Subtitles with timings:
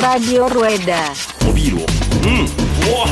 [0.00, 1.12] Radio Rueda.
[1.46, 3.04] おビールをうんうわ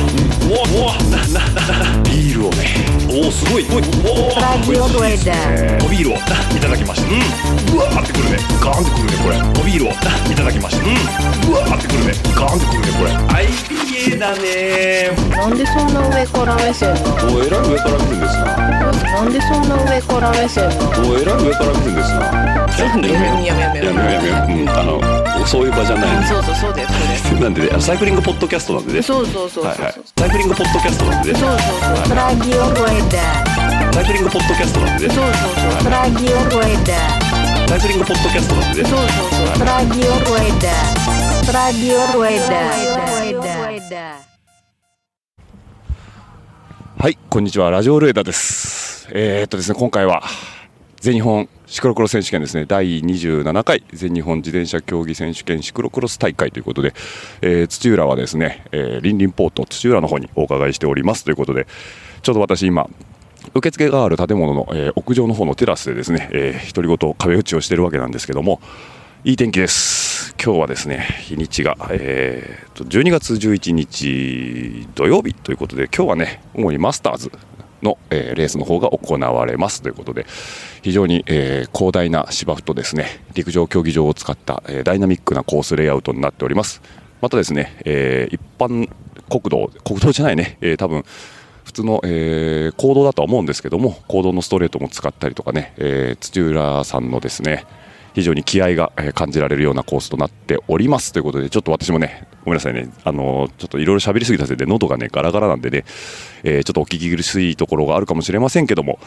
[0.49, 5.85] うわうわなななビールをねおおすごいおいおお Radio Rueda.
[5.85, 6.19] おビールをい
[6.59, 15.11] ただきましたうんうわーってくるねガーンってくるねこれおビールをいただきましたうんうわーってくるねガーンってくるねこれはい IPA だね。
[15.29, 17.35] なんでそんな上から目線なの？
[17.37, 18.45] おえらい上から来るんですな。
[18.57, 21.09] なんでそんな上から目線なの？
[21.09, 22.19] おえらい上から来るんですな。
[22.87, 23.85] なんでやめようやめよう。
[23.85, 24.61] やめようやめよう。
[24.61, 29.01] うんあのそういう場じゃないそうそうそうだよそうだよ なんでサイクリングポッドキャストなんでね。
[29.01, 29.93] そうそうそうそうはいはい。
[30.17, 31.39] サイクリングポッドキャストなんでね。
[31.39, 31.59] そうそう
[32.07, 33.93] そう Radio Rueda.
[33.93, 35.13] サイクリングポッドキャストなんでね。
[35.13, 35.33] そうそう
[35.83, 35.91] そう。
[35.91, 37.67] Radio Rueda.
[37.67, 38.89] サイクリングポッドキャストなんでね。
[38.89, 39.07] そうそう
[39.57, 39.67] そう。
[39.67, 40.71] Radio Rueda.
[41.51, 43.12] Radio Rueda.
[46.99, 47.71] はい、こんにちは。
[47.71, 49.07] ラジオルエダです。
[49.11, 50.21] えーっとですね、今回は
[50.97, 56.93] 全日本シクロクロス選手権ですね、第27回全日本自転車競技選手権シクロクロス大会ということで、
[57.41, 61.65] えー土浦はですね、えー、リンリンポート土浦の方にお伺いしておりますということで、
[62.21, 62.87] ちょうど私今、
[63.55, 68.61] 受付がある建物の、えー屋上の方のテラスでですね、えー、独り言壁打ちをしているわけなんですけども、
[69.25, 70.35] いい天気です。
[70.43, 77.31] 今日はですね、日にちが、えーと12月11日土曜日ということで、今日はね、主にマスターズ
[77.81, 80.25] の、えーレースの方が行われますということで、
[80.81, 86.81] 非常に、えー広大な芝生とですね、陸上競技場を使った、えーダイナミックなコースレイアウトになっております。
[87.21, 88.89] またですね、えー一般
[89.29, 91.05] 国道、国道じゃないね、えー多分
[91.63, 97.65] 普通の、えー、公道だとは思うんですけども公道のストレートも使ったりとかね、えー土浦さんのですね
[98.13, 102.89] 非常に気合が感じられるようなコースとなっておりますということでちょっと私もねごめんなさいね。
[103.03, 105.85] あのちょっといろいろ喋りすぎたせいで喉がねガラガラなんでね、
[106.43, 108.99] えーちょっとお聞き苦しいところがあるかもしれませんけども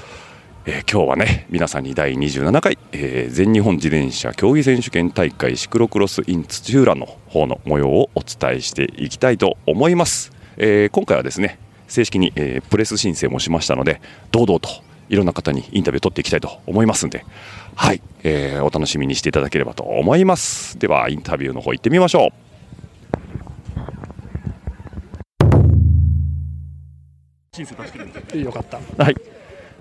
[0.65, 14.01] えー今日はね皆さんに第27回、えー全日本自転車競技選手権大会シクロクロス in 土浦の方の模様をお伝えしていきたいと思います、えー今回はですね正式に、えプレス申請もしましたので
[14.33, 14.69] 堂々と
[15.09, 17.25] いろんな方にインタビューを取っていきたいと思いますんで
[17.77, 22.33] はい、えーお楽しみにしていただければと思いますではインタビューの方行ってみましょ
[28.35, 28.79] うよかった。
[29.03, 29.17] はい。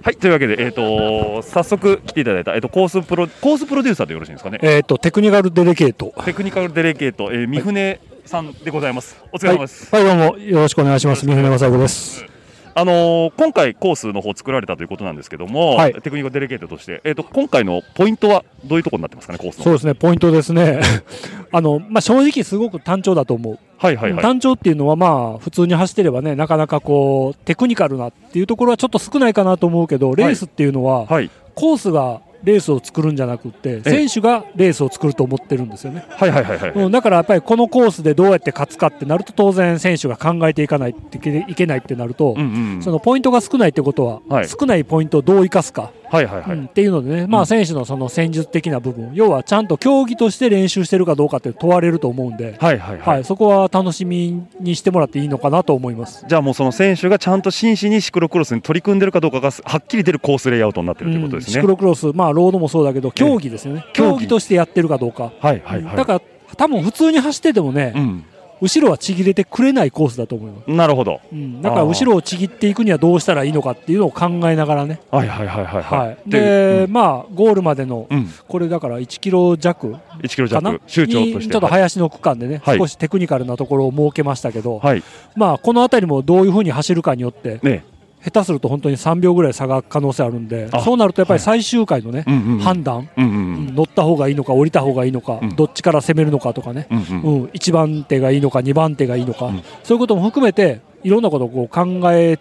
[0.01, 4.59] はい、というわけで、えっ、と、早速来ていただいた、えっ、と、コースプロ、コースプロデューサーでよろしいですかね？
[4.61, 6.13] えっ、と、テクニカルデレケート。
[6.23, 9.17] テクニカルデレゲート、えー、三船さんでございます。
[9.33, 9.93] お疲れはい、様です。
[9.93, 11.25] はい、どうもよろしくお願いします。
[11.25, 12.34] 三船正子です。
[12.77, 19.63] あのー今回コースの方作られたということなんですけども、はいテクニカルデレゲートとして、えっ、と、今回のポイントはどういうところになってますかね、コースの。
[19.63, 20.81] そうですね、ポイントですね。
[21.53, 23.59] あの、まあ、正直すごく単調だと思う。
[23.77, 24.21] はいはいはい。
[24.21, 31.29] 単調っていうのは、まあ、普通に走ってればね、なかなかこう、テクニカルなっていうところはちょっと少ないかなと思うけど、レースっていうのは、はい。
[31.53, 36.05] コースがレースを作るんじゃなくって、選手がレースを作ると思ってるんですよね。
[36.09, 36.71] はいはいはいはい。
[36.71, 42.83] うん、だからやっぱりこのコースでどうやって勝つかってなると当然選手が考えていかないといけいけないってなると、うんうん。
[42.83, 46.57] そのポイントが少ないってことは、はい少ないポイントをどう生かすか、はいはいはい。
[46.57, 53.15] うんっていうのでね、まあ、選手のその戦術的な部分、要はちゃんと競技として練習してるかどうかって問われると思うんで、はいはいはい。
[53.15, 56.25] はい、そこは楽しみにしてもらっていいのかなと思います。
[56.27, 61.53] じゃあもうその選手がちゃんと真摯にシクロクロスに取り組んでるかどうかがはっきり出るコースレイアウトになってるということですね。
[61.53, 65.97] シクロクロス、まあ、ロードもそうだけど、競技ですよね、競技としてやってるかどうか、はいはいはい。
[65.97, 66.21] だから
[66.55, 68.25] 多分普通に走っててもね、うん。
[68.61, 70.71] 後ろはちぎれてくれないコースだと思います。
[70.71, 71.19] なるほど。
[71.31, 80.71] うん、だから後ろをちぎっていくにはどうしたらいいのかっていうのを考えながらね、はいはいはいはいはい、でで、まあ、ゴールまでの、うん、これだから1キロ弱1キロかな？
[80.71, 81.37] 弱、周長として。
[81.39, 85.03] にちょっと林の区間でね、はい少しテクニカルなところを設けましたけど、はい。
[85.35, 87.83] まあ、この辺りもどういうふうに走るかによって、ね。
[88.25, 92.59] 下手すると本当に3秒ぐらい差が可能性あるんであ、そうなるとやっぱり最終回のね、うんうんうん。
[92.59, 96.97] 判断、うんうんうん乗った方がいいのか、降りた方がいいのか、うんどっちから攻めるのかとかね、うん。
[96.97, 97.41] うんうん。
[97.41, 102.37] うん、1番手がいいのか、2番手がいいのか、うんそういうことも含めて、いろんなことをこう考え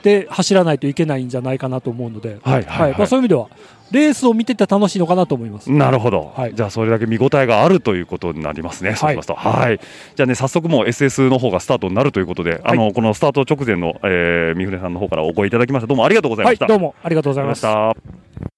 [0.00, 2.98] て走らないといけないんじゃないかなと思うので、はいはいはい。
[2.98, 3.48] まあ、そういう意味では、
[3.90, 5.70] レースを見てて楽しいのかなと思います。
[5.70, 6.54] なるほど、はい。
[6.54, 9.80] じゃあそれだけ見応えがあるということになりますね、そうしますと、はい。
[10.14, 16.66] じゃあね、早速もう SS の方がスタートになるということで、あのこのスタート直前の、えー、三船さんの方からお声いただきました、どうもありがとうございました。
[16.66, 16.94] はい、どうも。
[17.02, 18.57] ありがとうございました。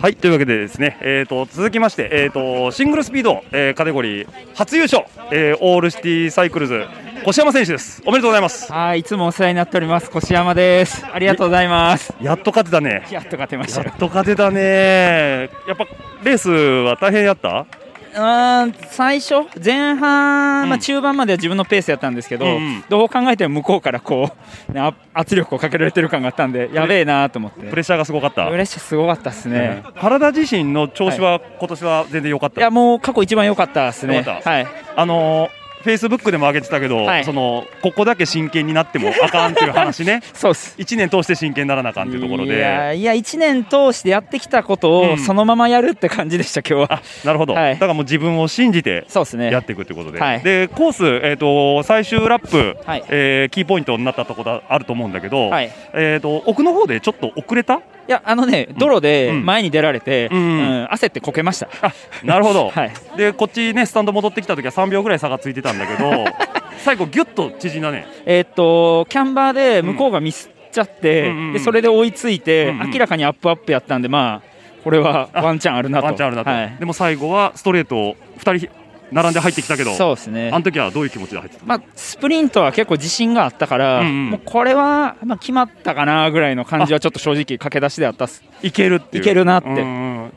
[0.00, 6.86] はいというわけでですね、えー、と続きまして、えー、とシングルスピード、えーカテゴリー初優勝、えーオールシティサイクルズ
[7.26, 10.10] 越山選手ですおめでとうございますはい、いつもお世話になっております。
[10.16, 11.04] 越山です。
[11.12, 12.14] ありがとうございます。
[12.22, 13.98] やっと勝てたねやっと勝てましたよやっ。
[13.98, 15.84] と勝てたねやっぱ
[16.24, 17.66] レースは大変やった？
[18.14, 20.68] ーん最初、前半、うん。
[20.68, 22.84] まあ、中盤までは自分のペースやったんですけど、うんうん。
[22.88, 24.30] どう考えても向こうからこ
[24.68, 28.48] う、ねあ圧力をかけられてる感があったんで、やべえなと思って、プレッシャーがすごかった。
[28.48, 29.82] プレッシャーすごかったですね。
[29.94, 34.22] 原田自身の調子は今年は全然良かった、いやもう過去一番良かったですね。
[34.22, 34.66] はい。
[34.96, 35.48] あの
[35.82, 37.24] フェイスブックでも上げてたけど、はい。
[37.24, 40.20] そのここだけ真剣になってもあかんっていう話ね。
[40.34, 40.76] そうです。
[40.78, 45.12] 1年通して真剣にならなあかんっていうところいでやいや1年通してやってきたことうん。
[45.12, 46.96] をそのままやるって感じでした今日は。
[46.96, 47.74] あなるほど、はい。
[47.74, 49.06] だからもう自分を信じて。
[49.50, 50.40] やっていくということで、はい。
[50.40, 53.04] でコース、えー、と最終ラップ、はい。
[53.08, 55.70] えーキーポイントになったところあると思うんだけど、はい。
[55.94, 57.80] えー、と奥の方でちょっと遅れた
[58.10, 59.46] いやあのね泥でうん。
[59.46, 60.38] 前に出られて、うん。
[60.38, 60.42] う
[60.82, 60.84] ん。
[60.86, 61.68] 焦ってこけました。
[61.80, 61.92] あ
[62.24, 62.92] なるほど、 はい。
[63.16, 66.24] でこっちねスタンド戻ってきた時は3秒ぐらい差がついてたんだけど
[66.78, 68.08] 最後ギュッと縮んだね。
[68.26, 71.30] えーっとキャンバーで向こうがミスっちゃって、うん。
[71.30, 72.90] うんうんでそれで追いついて、うんうん。
[72.90, 74.50] 明らかにアップアップやったんでまあ
[74.82, 76.06] これはあワンチャンあるなと。
[76.06, 76.76] ワンチャンあるなと、はい。
[76.80, 78.68] でも最後はストレートを2人
[79.12, 80.50] 並んで入ってきたけどそうですね。
[80.52, 80.58] あ。
[80.58, 81.64] の時はどういう気持ちで入ってた？
[81.66, 84.30] まあ、スプリントは結構自信があったから、うんうん。
[84.30, 88.42] もうこれは、まあ、決まったかなぐらいの感じはちょっと正直駆け出しであったっす。
[88.62, 89.68] いけるっていけるなって。
[89.68, 89.72] ち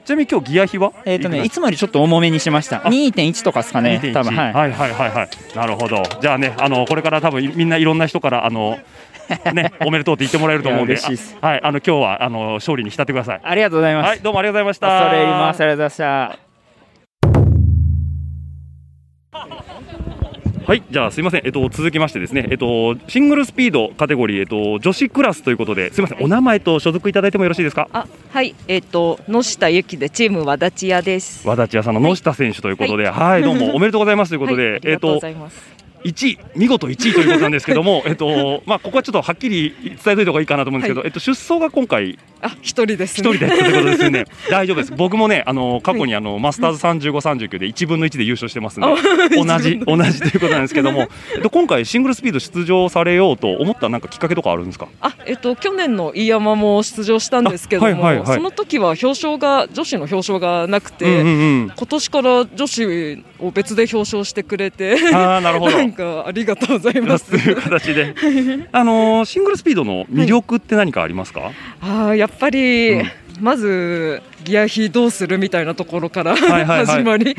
[0.10, 0.92] なみに今日ギア比は？
[1.06, 2.78] えっ、とね、いいつもよりちょっと重めにしました。
[2.78, 4.54] 2.1とかですかね、2.1多分はい。
[4.54, 5.30] はいはいはいはい。
[5.56, 6.04] なるほど。
[6.22, 8.80] じゃあねあのこれから多分みんないろんな人からあの
[9.54, 10.96] ね おめでとうって言ってもらえると思うんで。
[11.42, 13.42] はいあの今日はあの勝利に浸ってください。
[13.44, 14.08] ありがとうございます。
[14.08, 14.88] はいどうもありがとうございました。
[14.88, 15.62] 恐れ入ります。
[15.62, 16.52] ありがとうございました。
[20.65, 27.89] はい、じゃあすいません、えっと、続きましてですね、えっと、シングルスピードカテゴリー、えっと、女子クラスということで、すいません、お名前と所属いただいてもよろしいですか？
[27.91, 31.45] あはい、えっ、と野下由紀でチーム和立屋です。
[31.45, 33.75] 和立屋さんの野下選手ということで、はい、どうも。
[33.75, 35.19] おめでとうございますということで、はい、えっと。
[36.03, 44.25] 1位、見事1位ということなんですけども、 えっと、まあ、ここはちょっとはっきり伝えといた方がいいかなと思うんですけど、はいえっと、出走が今回、あ一人です、一人でということですよね。
[44.50, 44.94] 大丈夫です。
[44.95, 48.88] 僕もね、あの、過去にあの、マスターズ三十五、三十九で一分の一で優勝してますんで、
[49.38, 54.88] 同じ、同じということなんですけども、えっと、今回シングルスピード出場されようと思ったなんかきっかけとかあるんですか？
[55.01, 61.71] あえっ、と去年の飯山も出場したんですけども、あはいはいはいその時は表彰が女子の表彰がなくて、うんうんうん。
[61.75, 64.95] 今年から女子を別で表彰してくれて。
[65.13, 65.77] ああ、なるほど。
[65.94, 67.30] なんかありがとうございます。
[67.30, 68.16] という形で、
[68.72, 71.51] あのーシングルスピードの魅力って何かありますか？
[71.81, 77.35] あーやっぱり、うんまずギア比どうするみたいなところから始まり。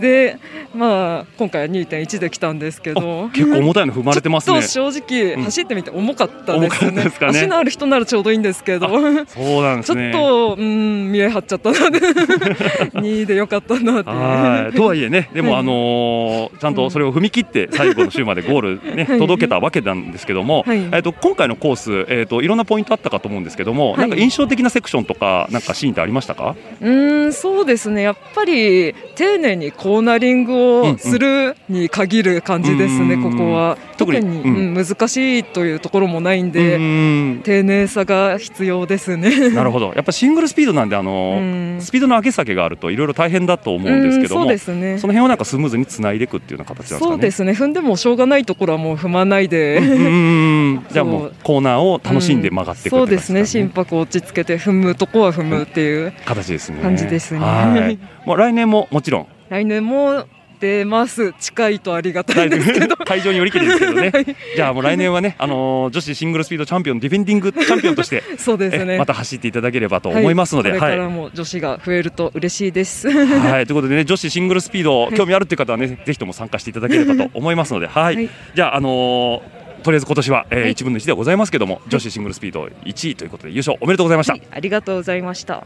[0.00, 0.38] で、
[0.74, 3.30] まあ、今回は2.1で来たんですけど。
[3.30, 4.62] 結構重たいの踏まれてますね。
[4.62, 5.44] 正直、うん。
[5.44, 7.04] 走ってみて重かったですね。
[7.04, 7.38] ですかね。
[7.38, 8.88] 足のある人ならちょうどいいんですけど。
[8.88, 10.12] そうなんでちょっ。
[10.12, 14.76] と、うん、見え張っちゃったので2位でよかったなって。
[14.76, 20.78] とはいえね、でもあのーちゃんとそれを踏み切って最後の週までゴールねはい届けたわけなんですけども、はい。
[20.92, 24.00] えっと今回のコースえっといろんなポイントあったかと思うんですけども、はい。
[24.00, 26.54] なんか印象的なセクションとかなんかシーンってありましたか？
[26.80, 28.02] うんそうですね。
[28.02, 33.76] やっぱり丁寧にコーナリングをするに限る感じですね、うんここは。
[33.96, 34.56] 特にうん。
[34.56, 37.40] うん難しいというところもないんうで、ん。
[37.42, 39.50] 丁寧さが必要ですね。
[39.50, 39.92] なるほど。
[39.94, 41.80] やっぱシングルスピードなんであのーうん。
[41.80, 44.58] スピードの上げ下げがあるといろいろ大変だと思うんですけどもうんそうで。
[44.58, 44.98] すね。
[44.98, 47.10] その辺をなんかスムーズにつないでいくっていうような形なんですかね？
[47.12, 47.52] そうですね。
[47.52, 51.28] 踏んでもしょうがないところはもう踏まないで、うんうんうんじゃあもそう。
[51.28, 53.40] うコーナーを楽しんで曲がっていくってそうですね。
[53.42, 56.80] 形心拍落ち着けて踏むとこは踏むっていう形ですね。
[56.80, 57.40] 感じですね。
[57.40, 57.98] はい。
[58.26, 59.26] もう来年ももちろん。
[59.48, 60.26] 来年も
[60.60, 61.32] 出ます。
[61.34, 62.96] 近いとありがたいんですけど。
[62.96, 64.12] 会場によりきりですけどね。
[64.56, 68.94] じゃあもう来年はね、あのー女子シングルスピードチャンピオンディフェンディングチャンピオンとして、そうですね。
[68.94, 70.80] えまた走っていただければと思いますので、はい。
[70.80, 70.90] はい。
[70.92, 73.10] これからも女子が増えると嬉しいです。
[73.10, 78.14] はい、ということでね、女子シングルスピード、興味あるっていう方はね、ぜひとも参加していただければと思いますので、はい。
[78.16, 78.30] はい。
[78.54, 84.32] じゃあ、あのーとりあえず今年は、えーはい1分の1ではございますけども、女子シングルスピード1位ということで優勝おめでとうございました。
[84.32, 85.64] はいありがとうございました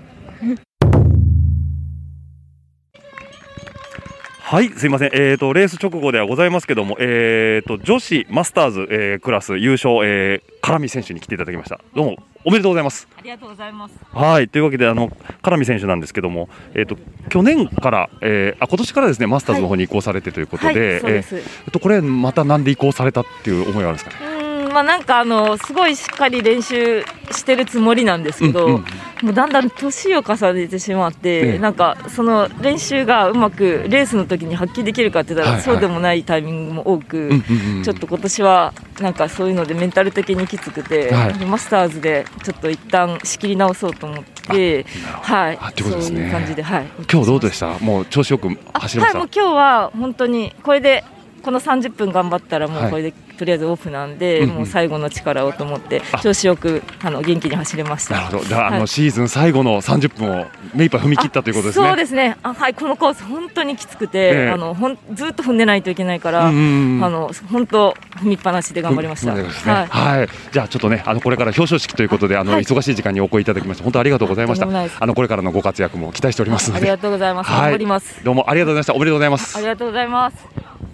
[4.51, 5.11] はい、すいません。
[5.13, 11.79] えっ、と、レース直後ではございますけども、えっ、と、女子マスターズ、えークラス優勝、えー、唐見選手に来ていただきました。
[11.95, 13.07] どうも、おめでとうございます。
[13.15, 13.95] ありがとうございます。
[14.11, 15.13] はい、というわけで、あの、
[15.43, 16.97] 唐見選手なんですけども、えっ、と、
[17.29, 21.13] 去年から、えーあ、今年からですね、マスターズの方に移行されてということで、はい。
[21.13, 21.25] え
[21.69, 24.65] っと、これ、またなんで移行されたっていう思いがあるんですかね？
[24.65, 27.03] うん、まあなんかあのすごいしっかり練習
[27.33, 28.85] してるつもりなんですけど、うんうん
[29.23, 31.59] もうだんだん年を重ねてしまって、ええ。
[31.59, 35.75] なんかその練習がうまくレースの時に発揮できるかって言ったら、はいはい。
[35.75, 37.19] そうでもないタイミングも多く。
[37.19, 41.35] うんうんうんちょっと今年はなんかそういうのでメンタル的にきつくて、はい。
[41.39, 44.85] でマスターズでちょっと一旦仕切り直そうと思って、
[45.23, 45.59] はい。
[45.61, 46.17] あってことですね。
[46.17, 47.79] そういう感じで、はい、今日どうでした？
[47.79, 51.05] もう調子よくあ走りました、はいもう今日は本当にこれで
[51.43, 58.15] この30分頑張ったらもうこれで、とりあえずオフなんで、うんうんもう最後の力をと思って調子よくあの元気に走れました。
[58.15, 58.51] なるほど。
[58.51, 61.87] だからあの、はいシーズン最後の30分を目いっぱい踏み切ったということですね。
[61.87, 62.37] そうですね。
[62.43, 69.35] あはいこのコース本当にきつくて、ええあのほんずっと踏んでないといけないから、あの本当踏みっぱなしで頑張りました。
[69.35, 69.43] ね。
[69.45, 69.87] はい。
[69.87, 70.29] はい。
[70.53, 74.67] じゃあちょっとね、あのこれから表彰式ということで、あの、はい忙しい時間にお声いただきまして、本当ありがとうございました。
[74.67, 76.81] あのこれからのご活躍も期待しておりますので。
[76.81, 77.51] ありがとうございます。
[77.51, 78.25] はい頑張ります。
[78.25, 78.95] どうもありがとうございました。
[78.95, 79.61] おめでとうございますあ。
[79.61, 80.88] りがとうございます。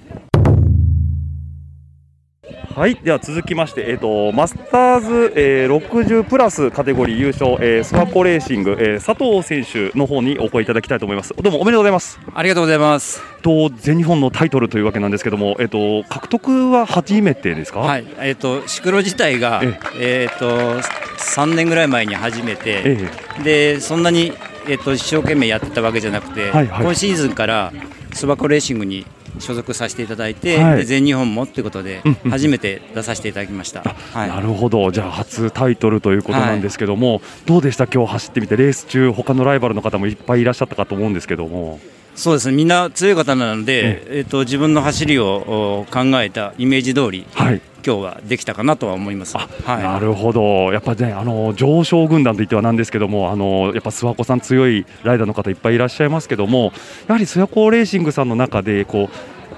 [2.75, 11.33] はい、では続きまして、えっ、と、マスターズ、えー、60プラスカテゴリー優勝、えー、スワコレーシング、えー、佐藤選手の方にお声いただきたいと思います。
[11.41, 12.19] どうもおめでとうございます。
[12.35, 13.23] ありがとうございます。
[13.43, 17.79] と、全日本のタイトルというわけなんですけども、えっ、と、獲得は初めてですか？。
[17.79, 19.63] はいい、えっ、とシクロ自体が
[19.99, 23.09] ええっ、と3年ぐらい前に始めて、え
[23.45, 24.33] でそんなに
[24.69, 27.73] えっ、と一生懸命やってたわけじゃなくて、はいはい今シーズンから
[28.13, 29.07] スバコレーシングに
[29.39, 33.83] 所属させていただいて、はいで全日本もってことで初めて出させていただきました。
[33.83, 34.29] はい。
[34.29, 41.81] なるほど、じゃあ初タイトルということなんですけども、どうでした、今日走ってみて、レース中、他のライバルの方もいっぱいいらっしゃったかと思うんですけども。
[42.15, 42.55] そうですね。
[42.55, 47.61] みんな強い方なので、えっ、と自分の走りをお考えたイメージ通り、はい。
[47.87, 49.37] 今日はできたかなとは思います。
[49.37, 49.47] は
[49.81, 49.83] い。
[49.83, 56.73] なるほど、やっぱね、あの上昇軍団といってはなんですけども、あのやっぱ諏訪湖さん、強いライダーの方いっぱいいらっしゃいますけども、
[57.07, 59.11] やはり諏訪湖レーシングさんの中でこ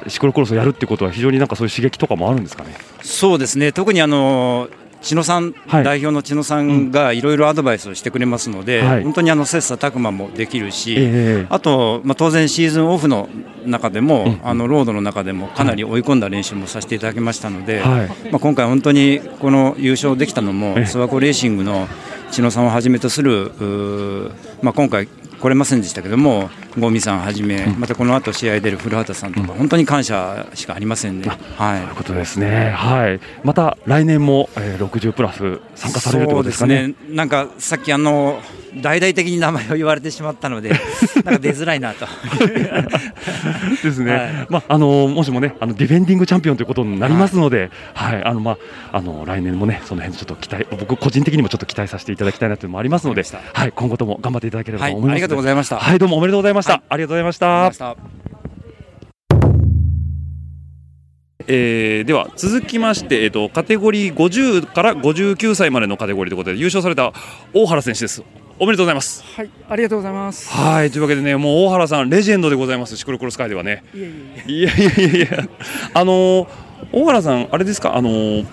[0.04, 2.74] うシクロクロスをやるってことは、非常になんかそういう刺激とかもあるんですかね？
[3.02, 4.68] そうですね特にあの
[5.06, 5.84] 千野さん、はい。
[5.84, 9.04] 代表の千野さんがいろいろアドバイスをしてくれますので、はい。
[9.04, 13.28] 本当にあの切磋琢磨もできるし、ええあと、まあ、当然シーズンオフの
[13.64, 18.08] 中でも、あのロードの中でもかなり追い込んだ練習もさせていただきましたので、はい。
[18.32, 20.82] まあ、今回、本当にこの優勝できたのもええ。
[20.82, 21.86] 諏訪湖レーシングの
[22.32, 23.52] 千野さんをはじめとする、
[24.60, 31.28] まあ、今回来れませんでしたけども、ゴミさんはじめ、またこの後試合出る古畑さんとか、本当に感謝しかありませんね。
[31.56, 32.70] はいということですね。
[32.70, 33.20] はい。
[33.44, 36.88] また来年も、えー、60プラス参加されるってことですかね。
[36.88, 38.40] ねなんかさっきあの
[38.80, 40.70] 大々的に名前を言われてしまったので、
[41.24, 42.06] なんか出づらいなと。
[43.82, 44.12] ですね。
[44.12, 48.58] はいまああのもしもねあのディフェンディングチャンピオンということになりますので、はい、あのま
[48.92, 55.78] ああの来年もねその辺ちょっと期待僕個人的にもちょっと期待させていただきたいなというのもありますので、はい今後とも頑張っていただければはい、と思いますので、ありがとうございました。
[55.78, 56.65] はいどうもおめでとうございました。
[56.72, 58.16] はいありがとうございましたありがとうございました。
[61.48, 67.12] えーでは続きまして、えー、とカテゴリー50から59歳までのカテゴリーということで優勝された
[67.54, 68.22] 大原選手です。
[68.58, 69.22] おめでとうございます。
[69.22, 70.50] はい、ありがとうございます。
[70.50, 73.84] はいというわけでねもう大原さんレジェンドでございますシクロクロス界ではね。
[73.94, 74.52] いえいえいえ。
[74.52, 75.48] いやいやいやいや、
[75.94, 76.48] あのー
[76.92, 78.46] 大原さん、あれですか、あのー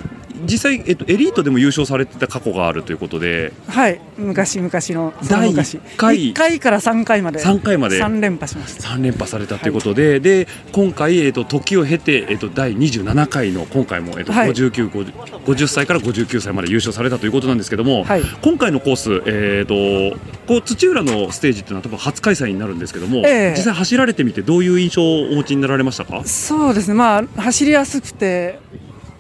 [0.46, 5.76] 実際、えっと、エリートでも優勝されてた過去があるということで、はい、昔々の第昔。
[5.76, 6.60] 一回一回。
[6.60, 7.40] から三回まで。
[7.44, 8.00] 3回まで。
[8.00, 8.90] 三連覇しました。
[8.90, 14.50] 3連覇されたということで、で今回、えっと、時を経て、えっと、第27回の今回も、えっとはい。
[14.52, 15.14] 59 50
[15.46, 18.24] 50歳から59歳まで優勝されたということなんですけども、はい。
[18.42, 23.54] 今回のコース、えっとこう土浦のステージっていうのは多分初開催になるんですけども、ええ。
[23.56, 26.24] 実際走られてみてどういう印象をお持ちになられましたか？
[26.26, 28.60] そうですね、まあ走りやすくて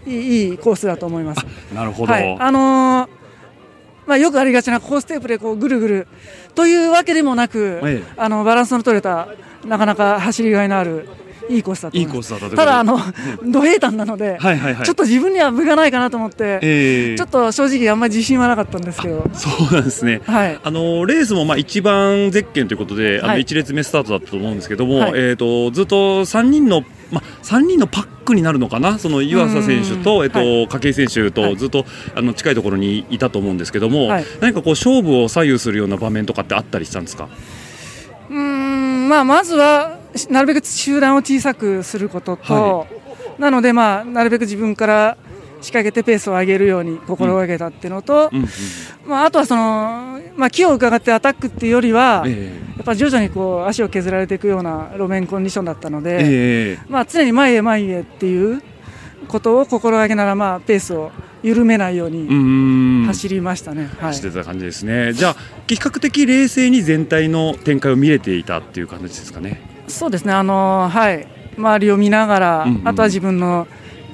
[0.05, 1.45] いいコースだと思います。
[1.73, 3.23] なるほど、はい、あのー
[4.05, 6.07] まあよくありがちなコーステープでこうぐるぐる
[6.55, 9.29] というわけでもなく、ええあのバランスの取れた
[9.65, 11.07] なかなか走りがいのある
[11.49, 12.15] いいコースだと思います。
[12.15, 12.99] いいコースだったといただあの
[13.43, 14.85] 土平坦なので、はいはいはい。
[14.85, 17.15] ちょっと自分には分がないかなと思って、ええ。
[17.17, 19.29] ちょっと正直あんまり自信はなかったんですけど。
[19.33, 20.21] そうなんですね。
[20.25, 20.59] はい。
[20.63, 23.41] あのレースもまあ一番ゼッケンということで、あのはい。
[23.41, 25.11] 一列目スタートだったと思うんですけども、はい。
[25.15, 28.97] えっ、とずっと三人のまあ三人のパックになるのかな？
[28.99, 30.67] その湯浅選手とえっ、と、はい。
[30.67, 31.31] 筧選手はい。
[31.33, 31.85] とずっと、
[32.15, 34.25] あの近いところにいたと思うんですけども、はい。
[34.39, 37.27] 何かこう勝負を左右するような場面とかってあったりしたんですか？
[38.29, 42.87] うーんまあ、まずはしなるべく集団を小さくすることと、は
[43.39, 45.17] なので、まあ、なるべく自分から
[45.61, 48.47] 仕掛けてペースを上げるように心がけたっていうのと、うんうん。
[49.07, 56.79] まあ、あとはその、まあ、気を伺ってアタックっていうよりは、えやっぱ徐々にこう足を削られていくような路面コンディションだったのえで、ええ。
[56.89, 58.61] まあ、常に前へ前へっていう
[59.27, 61.11] ことを心がけながら、まあ、ペースを
[61.41, 63.89] 緩めないよううに走りましたね。
[63.99, 65.13] はいしてた感じですね。
[65.13, 65.35] じゃあ
[65.67, 69.61] 比較的冷静に全体の展開を見れていたっていう感じですかね。
[69.87, 71.27] そうですね、あのはい、
[71.57, 73.67] 周りを見ながら、うんうんあとは自分の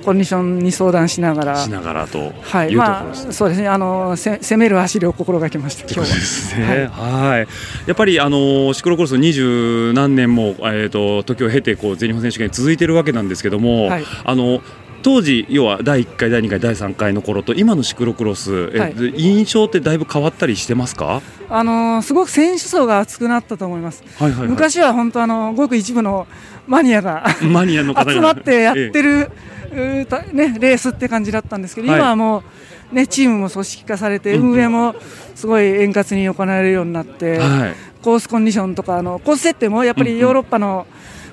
[0.04, 6.06] コンディションに相談しながら、しながらとはい、ろまあ、そうですね、あのせ攻める走りを心がけました、今日は。
[6.06, 6.90] ですね。
[6.92, 7.48] はい。
[7.86, 14.62] やっぱりあのシクロクロス二十何年もえっ、と時を経てこう全日本選手権続いてるわけなんですけども、はいあの
[15.02, 18.94] 当時要は第1回第2回第3回の頃と今のシクロクロス、えはい。
[19.16, 21.22] 印象ってだいぶ変わったりしてますか？
[21.50, 24.04] あのーすごく選手層が厚くなったと思います。
[24.18, 26.28] はいはい、はい、昔は本当あのごく一部の
[26.68, 28.12] マニアがマニアの方が。
[28.12, 29.32] 集まってやっえてる、
[29.72, 31.98] うーたね、レースって感じだったんですけど、はい。
[31.98, 32.44] 今はも
[32.92, 34.42] う、ね、チームも組織化されて、うん。
[34.42, 34.96] うん運営も
[35.36, 37.76] すごい円滑に行われるようになって、えはい。
[38.02, 40.14] コースコンディションとかあのコース設定もやっぱうんうん。
[40.14, 40.86] りヨーロッパの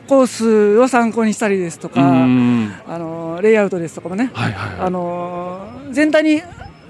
[0.06, 6.42] コースを参考にしたりですとか、うんあのレイアウトですとかもね、はいはいはいあの全体に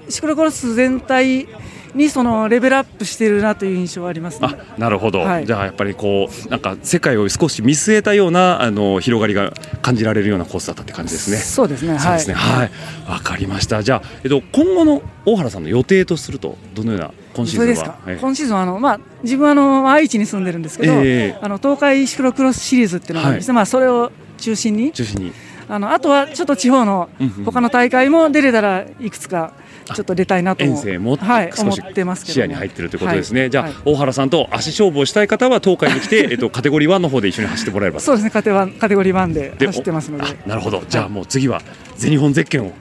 [0.09, 1.47] シクロクロス全体
[1.93, 4.47] にそのレベルアップしているなという印象はありますね。
[4.51, 11.37] あなるほど、はいじゃあやっぱりこうなんか世界を少し見据えたようなあの広がりが感じられるようなコースだったって感じですね。
[11.37, 11.99] そうですね。
[11.99, 12.35] そうですね。
[12.35, 12.71] はい。
[13.09, 13.83] わ、かりました。
[13.83, 18.17] じゃあ、えっと、今後の大原さんの予定とすると、どのような今シーズンですか、ええ。
[18.19, 21.39] 今シーズンはあの、まあ、自分はあの愛知に住んでるんですけど、ええ。
[21.41, 24.91] あの東海シクロクロスシリーズっていうのがあるんですね、まあ、それを中心に。
[24.91, 25.33] 中心に。
[25.69, 27.09] あのあとはちょっと地方の
[27.43, 29.53] 他の大会も出れたらいくつか
[29.93, 33.49] ちょっと出たいなと遠征もはい、思少しってますけど視野に入ってるということですね。
[33.49, 33.73] じゃあ、はい。
[33.73, 37.99] はい大原さんと足勝負をしたい方は東海に来て、 えっと、カテゴリー1の方で一緒に走ってもらえれば。
[37.99, 40.23] とそうですねカテカテゴリー1でで走ってますので。
[40.23, 40.83] あなるほど。
[40.87, 41.61] じゃあ、もう次は
[41.97, 42.71] 全日本ゼッケンを。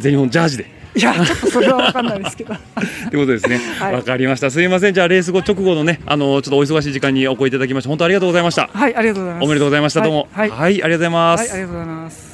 [0.00, 0.77] 全日本ジャージで。
[0.98, 3.60] いやちょっとそれは分かんないですけどということですね。
[3.80, 4.50] わ、はいかりました。
[4.50, 4.94] すいません。
[4.94, 8.68] じゃあ、レース後直後のね、あの、ちょっとお忙しい時間にお声いただきまして、本当ありがとうございました。
[8.72, 10.00] はいありがとうございますおめでとうございました。
[10.02, 10.28] どうも。
[10.32, 11.40] はい、はい、ありがとうございます。
[11.40, 12.27] はい、ありがとうございます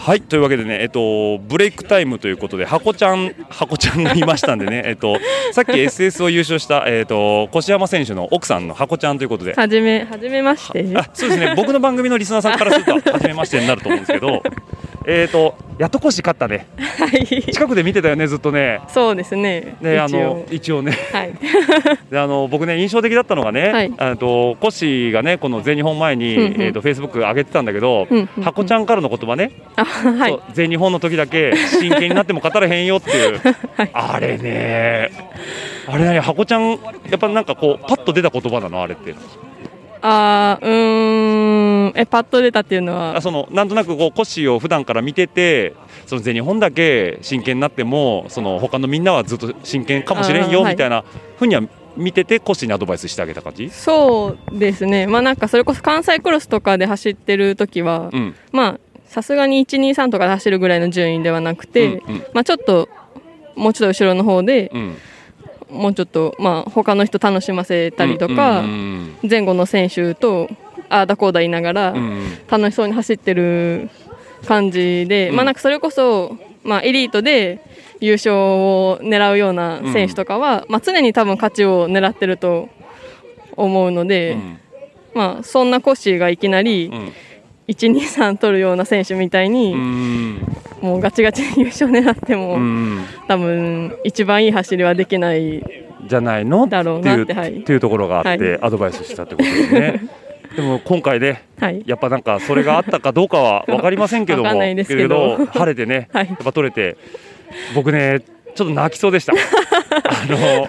[0.00, 5.18] はいというわけでね、えっと、ブレイクタイムということで、ハコちゃん、ハコちゃんがいましたんでね、 えっと、
[5.52, 9.52] さっき SS を優勝した、えっと、越山選手の奥さんのハコちゃんということで。
[9.52, 10.86] はじめ、はじめまして。
[10.96, 14.42] あそうですね僕の番組のリスナーさんからすると初めましてになると思うんですけど
[15.10, 16.66] えーとやっと越勝ったね。
[16.76, 17.26] はい。
[17.26, 18.82] 近くで見てたよねずっとね。
[18.88, 19.78] そうですね。
[19.80, 20.82] ねあの一応。
[20.82, 20.92] ね。
[21.10, 21.32] はい。
[22.10, 23.94] であの僕ね印象的だったのがね、はい。
[23.96, 28.06] あとコッシーがねこの全日本前に、えー、とフェイスブック上げてたんだけど、
[28.42, 30.34] ハコちゃんからの言葉ね、あ、はそ。
[30.34, 33.40] いう全日本の時だけ真剣になっても語れへんよっていう、
[33.74, 33.90] はい。
[33.94, 35.10] あれね。
[35.86, 39.14] あれねハコちゃんやっぱなんかこうパッと出た言葉なのあれって
[40.02, 41.92] あーうーん。
[41.96, 43.16] え、パッと出たっていうのは？
[43.16, 43.20] あ。
[43.20, 45.74] そのなんとなくこうコッシーを普段から見てて
[46.06, 51.04] その全日本だけ真剣になってもその他のみんなはずっと真剣かもしれんよみたいな
[51.38, 51.62] ふうには
[51.96, 53.68] 見ててコッシーにアドバイスしてあげた感じ？
[53.70, 55.06] そうですね。
[55.06, 62.88] まあなんかそれこそ関西クロスとかで走ってる時は、うんまあさすがに123とかで走るぐらいの順位ではなくて、うんうんまあちょっと
[63.56, 64.96] もうちょっと後ろの方で、うん
[65.72, 70.48] もうちょっとまあ他の人楽しませたりとか、うん前後の選手と
[70.88, 71.94] ああだこうだ言いながら
[72.48, 73.90] 楽しそうに走ってる
[74.46, 75.36] 感じで、うん。
[75.36, 77.60] まあなんかそれこそ、まあ、エリートで
[78.00, 82.68] 優勝を狙うような選手とかは、まあ、常に多分勝ちを狙ってると
[83.56, 84.58] 思うので、うん。
[85.14, 86.90] まあ、そんなコッシーがいきなり
[87.70, 90.40] うん123取るような選手みたいに、うん。
[90.80, 93.04] もうガチガチに優勝狙っても、うん。
[93.28, 95.62] 多分一番いい走りはできない
[96.06, 96.66] じゃないの？
[96.66, 97.60] だろうっていうなってはい。
[97.60, 98.58] っていうところがあって、はい。
[98.62, 100.00] アドバイスしたってことですね。
[100.56, 101.82] でも今回ね、はい。
[101.86, 104.50] やっぱなんかそれがあったかどうかは分かりませんけども、
[104.84, 106.26] けど晴れてね、 はい。
[106.26, 106.96] やっぱ取れて、
[107.74, 108.20] 僕ね、
[108.54, 109.32] ちょっと泣きそうでした。
[110.04, 110.64] あのや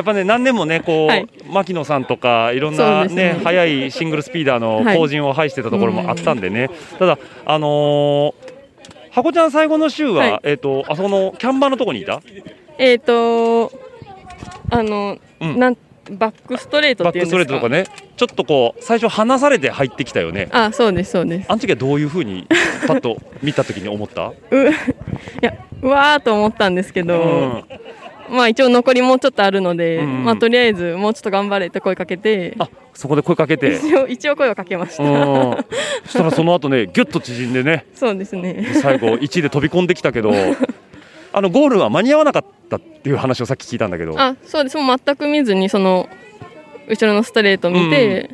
[0.00, 1.26] っぱね何年もねこう、はい。
[1.48, 3.14] 牧野さんとかいろんなね。
[3.14, 4.98] ね速いシングルスピーダーのはい。
[4.98, 8.34] 後陣を排してたところもあったんでね、ただあのー、
[9.10, 10.40] 箱ちゃん最後の週は、はい。
[10.44, 12.20] えっ、とあそこのキャンバーのとこにいた？
[12.78, 13.72] えっ、と
[14.70, 15.58] あの、うん。
[15.58, 15.76] なん
[16.10, 17.44] バックストレートバッっていうんですか？
[17.44, 17.84] クストレートとかね、
[18.16, 20.48] ちょっとこう最初離されて入ってきたよね。
[20.50, 21.46] あそうですそうです。
[21.48, 22.46] あの時はどういうふうに
[22.88, 24.32] パッと見た時に思った？
[24.50, 24.72] うい
[25.40, 27.64] やうわーと思ったんですけど、
[28.30, 30.24] まあ一応残りもうちょっとあるので、うんうん。
[30.24, 35.64] まあとりあえずもうちょっと頑張れって声かけてあそこで声かけて、一応一応声をかけました、うん、
[36.04, 37.86] そしたらその後ねギュッと縮んでね。
[37.94, 38.66] そうですね。
[38.80, 40.32] 最後1位で飛び込んできたけど
[41.32, 44.14] あのゴールは間に合わなかったっていう話をさっき聞いたんだけど。
[44.18, 44.76] あそうです。
[44.76, 46.08] もう全く見ずにその
[46.88, 48.30] 後ろのストレートを見て、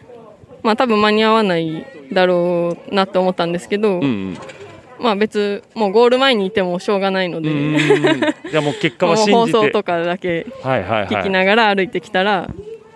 [0.63, 4.39] まあ多分間に合わないだろうなって思ったんですけど、うんうん
[4.99, 7.79] まあ別もうゴール前にいてもしょうがないので、うん。
[8.51, 9.33] じゃあもう結果は信じて。
[9.33, 12.49] 放送とかだけはいはい聞きはいながら歩いてきたら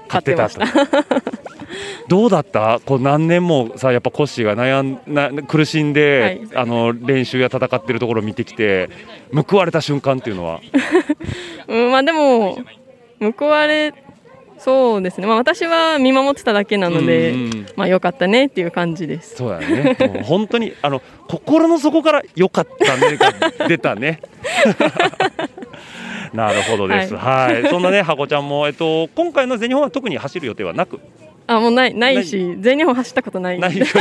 [0.09, 0.67] 勝ってました。
[2.09, 2.81] どうだった？
[2.85, 8.91] こう何年もさやっぱコッシーが悩んな苦しんで、あの練習や戦ってるところを見てきて
[9.49, 10.61] 報われた瞬間っていうのは？
[11.69, 12.59] うん、まあでも
[13.39, 13.95] 報われ
[14.63, 19.37] そうですね、まあ、私は見守ってただけなので、うんうんまあ良かったねっていう感じです。
[19.37, 24.21] そうだねもう本当にあの心の底から良かったねが出たね
[26.35, 27.17] なるほどです。
[27.17, 31.01] はい、そんなね、ハコちゃんも、えっと、今回の全日本は特に走る予定はなく？
[31.47, 33.91] あもうないないし全日本走ったことないないよね。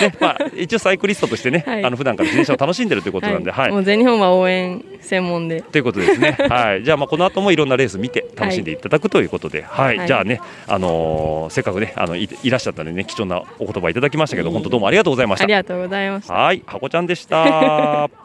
[0.00, 1.84] ねまあ、一応サイクリストとしてね、はい。
[1.84, 3.70] あの普段から自転車を楽しんでるということなんで、はい。
[3.70, 5.62] もう全日本は応援専門で。
[5.62, 6.36] ということですね。
[6.48, 10.06] はい、じゃあまあこの後もいろんなレース見て楽しんでいただくということで、はい、はい。
[10.06, 15.44] じゃあね、あのーせっかくねあのいいらっしゃったんでね貴重なお言葉いただきましたけど、本当どうもありがとうございました。
[15.44, 16.34] ありがとうございました。
[16.34, 18.23] はい、ハコちゃんでした。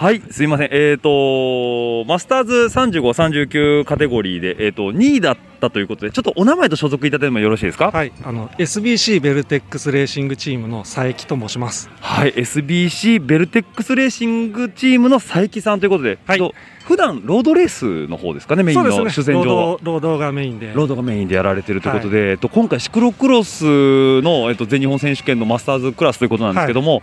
[0.00, 0.68] はい、すいません。
[0.72, 3.02] えっ、とマスターズ35、
[3.82, 7.90] 39カテゴリーでえっ、と2位だったということで、ちょっとお名前と所属いただいてもよろしいですか？
[7.90, 11.90] はい、あの SBC ベルテックスレーシングチームの佐伯と申します。
[12.00, 16.54] はい、SBC ベルテックスレーシングチームの佐伯さんということで、はいと
[16.86, 19.10] 普段ロードレースの方ですかね、メインの。
[19.10, 19.44] 主戦場は。
[19.44, 20.72] 労働労働がメインで。
[20.72, 27.02] ロードがメインでやられてるということで、えっと、今回、シクロクロスの、えっと、全日本選手権のマスターズクラスということなんですけども、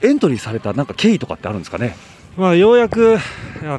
[0.00, 1.96] エントリーされたなんか経緯とかってあるんですかね？
[2.36, 3.18] まあようやく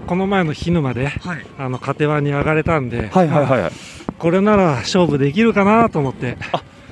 [0.07, 3.71] この前の日沼で、はいあのカテワンに上がれたんで、はいはいはい、はい、
[4.19, 6.37] これなら勝負できるかなと思って。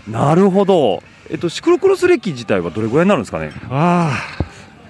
[0.08, 3.52] なるほど、えっと、シクロクロス歴自体はどれぐらいになるんですかね？
[3.70, 4.44] ああ、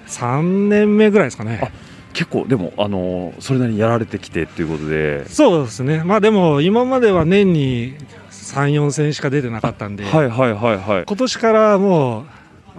[0.06, 1.70] 3年目ぐらいですかね。
[2.14, 6.02] 結構、でも、あのそれなりにやられてきてということで、そうですね。
[6.04, 7.94] まあでも今までは年に
[8.30, 11.04] 3、4戦しか出てなかったんで、はいはいはいはい。
[11.06, 12.24] 今年からもう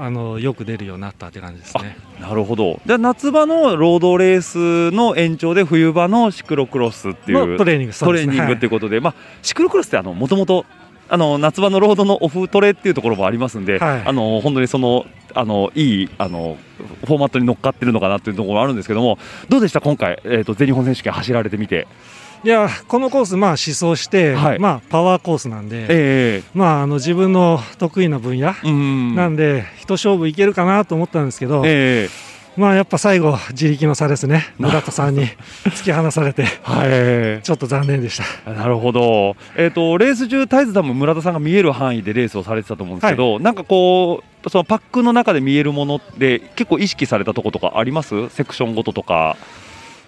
[0.04, 1.96] あのよく出るようになったって感じですね。
[2.20, 2.80] なるほど。
[2.88, 7.98] じゃあ夏場のロードレースの延長で冬場のシクロクロスっていうのトレーニングね。
[8.00, 10.66] トレーニングっていうことで、まあシクロクロスってあのもともと
[11.08, 14.02] あの夏場のロードのオフトレっていうところもありますんで、はい。
[14.04, 16.58] あの本当にそのあのいいあの
[17.06, 19.82] フォーマットに乗っかってるのかなっていうところもあるんですけども、どうでした？
[19.82, 21.88] 今回えっ、と全日本選手権走られてみて、
[22.44, 24.60] いやこのコース、まあ、思想して、はい。
[24.60, 28.54] まあ、パワーコースなんで、えまあ、あの自分の得意な分野
[29.16, 32.10] なんで、一勝負いけるかなと思ったんですけど、え
[32.58, 35.28] まあ、やっぱ最後、自力の差ですね、村田さんに
[35.66, 37.44] 突き放されて、えはい。
[37.44, 38.52] ちょっと残念でした。
[38.52, 48.30] なるほど、えー、とレース中、絶えず多分村田さんが見える範囲でレースをされてたと思うんですけど、なんかこう、そのパックの中で見えるものって、結構意識されたとことかあります？
[48.30, 49.38] セクションごととか。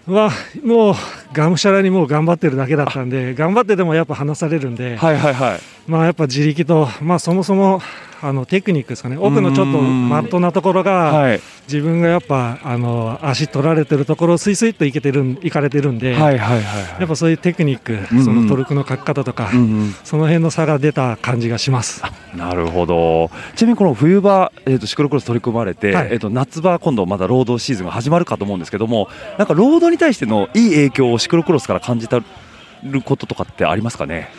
[0.08, 0.32] は
[0.64, 0.96] もう
[1.34, 5.60] がむしゃらにもう頑張ってるだけだったんで、頑張ってでもやっぱ離されるんで、はいはいはい。
[5.88, 7.82] まあ、やっぱ自力と、まあ、そもそも
[8.24, 11.42] あのテクニックですかね、奥のちょっとマットなところが、はい。
[11.68, 18.26] 自分がやっぱあの足取られてるところをスイスイっといけてるんいかれてるんで、はいはいはいやっぱそういうテクニック、うんうん。
[18.26, 19.96] そのトルクの書き方とか、うんうん。
[20.04, 22.02] その辺の差が出た感じがします。
[22.36, 23.30] なるほど。
[23.56, 26.08] ちなみにこの冬場、えー、とシクロクロス取り組まれて、はい。
[26.12, 34.30] えー、と夏場、今度まだロードシーズンが始まるかと思うんですけどもなんかロードに対してのいい影響をシクロクロスから感じたることとかってありますかね？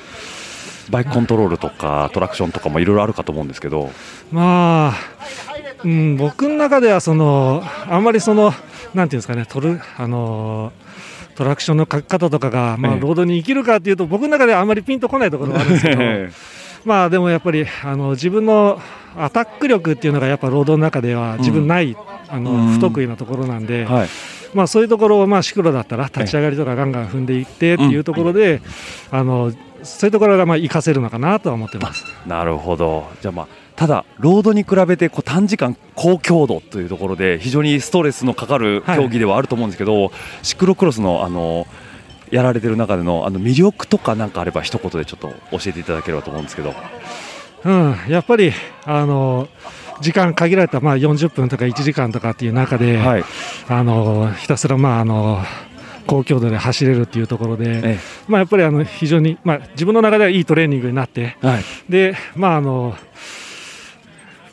[0.90, 3.90] バイクコントロールとかトラクションとかもいろいろあるかと思うんですけど。
[4.32, 4.94] まあ、
[5.84, 8.52] うん、僕の中ではそのあんまりその
[8.94, 10.72] なんていうんですかねトルあの
[11.34, 13.00] トラクションの書き方とかが、まあ、ええ。
[13.00, 16.02] ロードに生きるかっていうと僕の中ではあんまりピンとこないところがあるんですけど。
[16.84, 18.78] まあでもやっぱりあの自分の
[19.16, 21.96] アタック力っていうのがやっぱロードの中では自分ない、
[22.28, 22.66] あのうん。
[22.74, 24.08] 不得意なところなんで、はい。
[24.54, 28.60] まあ、そういうところを、まあ、シクロだったら立ち上がりとかガンガン踏んでいってっていうところで、
[29.10, 29.52] あの
[29.84, 32.04] そういうところがまあ活かせるのかなとは思ってます。
[32.26, 41.66] なるほどじゃあまあただロードに比べてこう短時間高強度というところで非常にストレスのかかる競技ではあると思うんですけど、シクロクロスのあの
[42.30, 46.74] やられてる中でのあの魅力とかなんかあれば一言でちょっと教えていただければと思うんですけど。
[47.64, 48.52] うん、やっぱり
[48.84, 49.48] あの
[50.00, 53.24] 時間限られた、まあ、40分とか1時間とかっていう中で、はい
[53.68, 55.42] あのひたすら、まあ、あの
[56.06, 61.64] 高強度で走れるっていうところで、えまあ、やっぱりあの非常に、まあ、自分の中ではいいトレーニングになって、はい。
[61.88, 62.96] でまああの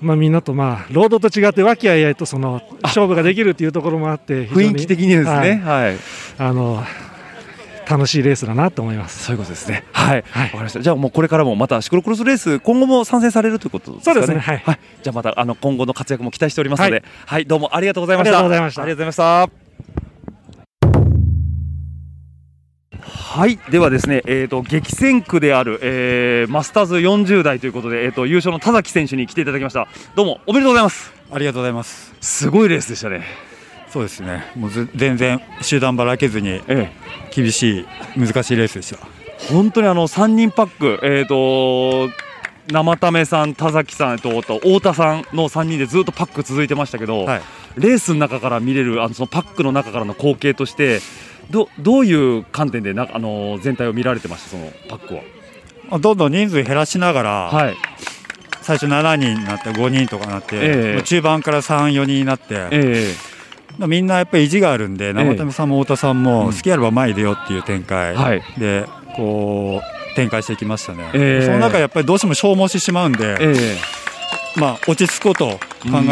[0.02, 5.96] まあ、みんなと、まあ、ロードと違って和気あいあいとその勝負ができるっていうところもあって雰囲気的にですね、はい。
[6.40, 6.84] あの
[7.88, 9.26] 楽しいレースだなと思います。
[9.26, 9.84] そういうことですね。
[9.92, 10.82] はい、わ、かりました。
[10.82, 14.22] じゃあもうこれからもまたシクロクロスレース今後も参戦されるということですかね？
[14.22, 14.40] そうですね。
[14.40, 14.80] はい。
[15.04, 17.46] じゃあまたあの今後の活躍も期待しておりますので、は、はい。
[17.46, 18.40] どうもありがとうございました。
[18.40, 18.82] ありがとうございました。
[18.82, 19.71] ありがとうございました。
[23.34, 29.88] はい、ではですね、えっ、と激戦区である、えーマスターズ40代ということで、えっ、と優勝の田崎選手に来ていただきました。
[30.18, 31.14] どうもおめでとうございます。
[31.32, 32.14] ありがとうございます。
[32.20, 33.24] すごいレースでしたね。
[33.90, 34.52] そうですね。
[34.58, 36.60] もうず全然集団ばらけずに
[37.34, 37.86] 厳し
[38.18, 38.98] い難しいレースでした。
[39.50, 42.14] 本当にあの3人パック、えー、と
[42.70, 47.26] 生田目さん、田崎さんとと太田さんの3人でずっとパック続いてましたけど、
[47.78, 51.00] レースの中から見れるあのそのパックの中からの光景として
[51.52, 55.22] どどういう観点でなあの全体を見られてましたそのパックは？
[55.90, 57.76] まあどんどん人数減らしながら、はい。
[58.62, 60.60] 最初7人になって5人とかなって、え
[60.92, 60.94] え。
[60.96, 63.14] まあ中盤から3、4人になって、え
[63.78, 66.24] まあみんなやっぱり意地があるんで、生田目さんも太田さん。
[66.24, 68.44] も好きあれば前に出ようっていう展開、はい。
[68.58, 68.86] で
[69.16, 73.78] こう展開してきましたね、えーその中でやっぱりどうしても消耗してしまうんで、え
[74.58, 75.60] まあ、落ち着くことを考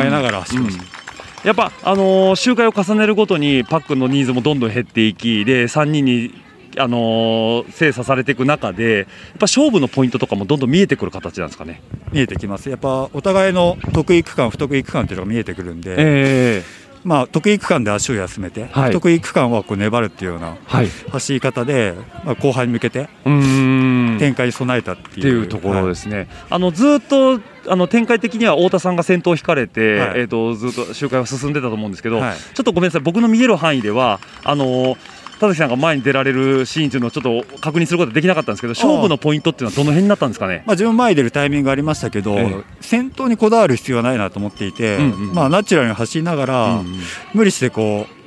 [0.04, 0.99] えながら走ってました。
[1.44, 6.34] やっぱ、あのー周回を重ねるごとにパックのニーズもどんどん減っていきで3人に、
[6.78, 9.10] あのー精査されていく中でやっぱ
[9.42, 11.82] 勝負のポイントとかもどんどん見えてくる形なんですかね。
[12.12, 12.70] 見えてきます。
[12.70, 16.64] やっぱお互いの得意区間不得意区間っていうのが見えてくるんで、え
[17.04, 18.90] まあ、得意区間で足を休めて、はい。
[18.90, 20.88] 不得意区間はこう粘るっていうようなはい。
[21.10, 21.94] 走り方で、
[22.26, 25.10] まあ、後半に向けて展開に備えたっていう。
[25.20, 30.22] っていうところですね、あのずっとあの展開的には太田さんが先頭を引かれて、はい。
[30.22, 32.36] えー、とずっと周回は進んでたと思うんですけど、はい。
[32.36, 34.98] ちょっとごめんなさい、僕の見える範囲では、あの
[35.40, 40.64] 田崎さんが前に出られるシーンというのをちょっと確認することはできなかったんですけど、勝負のポイントっていうのはどの辺になったんですかね？
[40.66, 42.64] まあ、自分前に出るタイミングがありましたけど、ええ。
[42.82, 45.34] 先頭にこだわる必要はないなと思っていて、うんうん。
[45.34, 47.00] まあ、ナチュラルに走りながら、うんうん。
[47.34, 48.19] 無理してこう、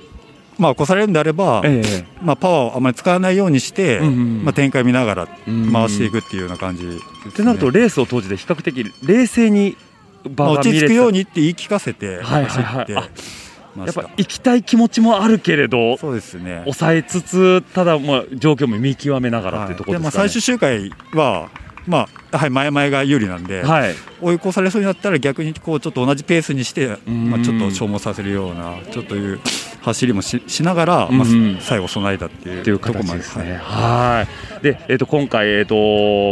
[0.58, 2.04] まあ、越されるんであれば、ええ。
[2.22, 6.96] まあ、パワーをあまり使わないようにして、うんうんまあ、展開見ながらん回していくっていうような感じね、
[7.28, 9.76] ってなると、レースを通じて比較的冷静に
[10.24, 13.04] まあ場が見れて落ち着くようにって言い聞かせてはい走ってはい。
[13.04, 13.10] はい
[13.74, 13.86] あまし。
[13.86, 16.60] やったぱ行きたい気持ちもあるけれど、そうですね。
[16.64, 20.28] 抑えつつ、ただ、まあ、状況も見極めながらっていうところでまあ、ですかね。
[20.28, 21.48] 最終周回は、
[21.86, 29.40] まあはい、前々が有利なんで、はい追い越されそうになったら逆にこうちょっと同じペースにして、んまあ、ちょっと消耗させるようなちょっという
[29.80, 33.56] 走りもししながら、まあうん最後備えたっていうところまで形ですね。
[33.56, 34.26] は
[34.60, 34.62] い。
[34.62, 35.74] で、えっ、と今回えっ、と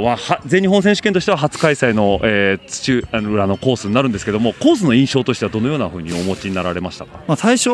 [0.02, 7.18] まあは全日本選手権としては初開催の、えー、土浦のコースになるんですけども、コースの印象としてはどのようなふうにお持ちになられましたか？
[7.26, 7.70] まあ、最初、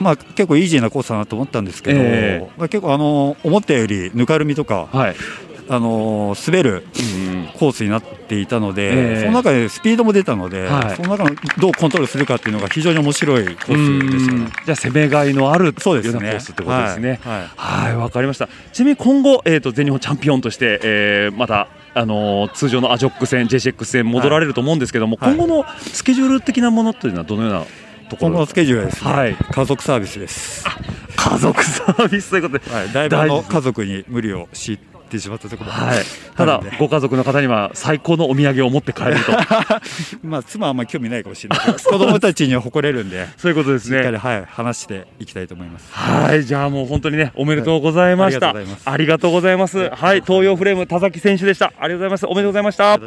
[0.00, 5.14] まあ、結構イージーなコースだなと思ったんですけど、えまあ、結構あの思ったよりぬかるみとか、はい
[5.68, 7.02] あの滑るう
[7.36, 14.50] んコースになっていたので、ええその中でスピードも出たので、はいその中のどうコントロールするかっていうのが非常に面白いコースでしたね。
[14.66, 17.20] じゃあ攻めがいのあるそうですねコースってことですね。
[17.22, 18.48] はいはい、わかりました。
[18.72, 21.68] ちなみに今後、えっ、と全日本チャンピオンとして、えーまた。
[21.94, 27.66] あのー通常のアジョック戦、JCX 戦戻られると思うんですけども、はい今後のスケジュール的なものというのはどのような
[28.08, 30.64] ところ今後のスケジュールはですね、はい家族サービスです。
[31.16, 34.78] 家族サービスということで、はい、だいぶの家族に無理を強
[35.16, 35.70] いてしまったところ。
[35.70, 35.98] もはい、
[36.36, 39.32] ただご家族の方には最高のお土産を持って帰ると。
[40.26, 43.98] まあ妻はあんまり興味ないかもしれないけど 子供たちには誇れるんでそういうことですね。
[43.98, 45.92] しっかりはい話していきたいと思います。
[45.92, 46.44] はい。
[46.44, 48.64] じゃあもう本当にねおめでとうございました、はい。
[48.84, 49.90] ありがとうございます。
[49.90, 50.22] はい。
[50.22, 51.66] 東洋フレーム田崎選手でした。
[51.66, 52.26] ありがとうございます。
[52.26, 52.98] おめでとうございました。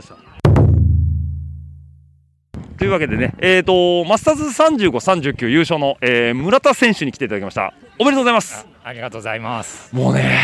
[2.78, 7.74] というわけでね、えー、とマスターズ35、39優勝の、えー村田選手に来ていただきました。
[7.98, 8.68] おめでとうございます。
[8.84, 9.96] ありがとうございます。
[9.96, 10.41] もうね、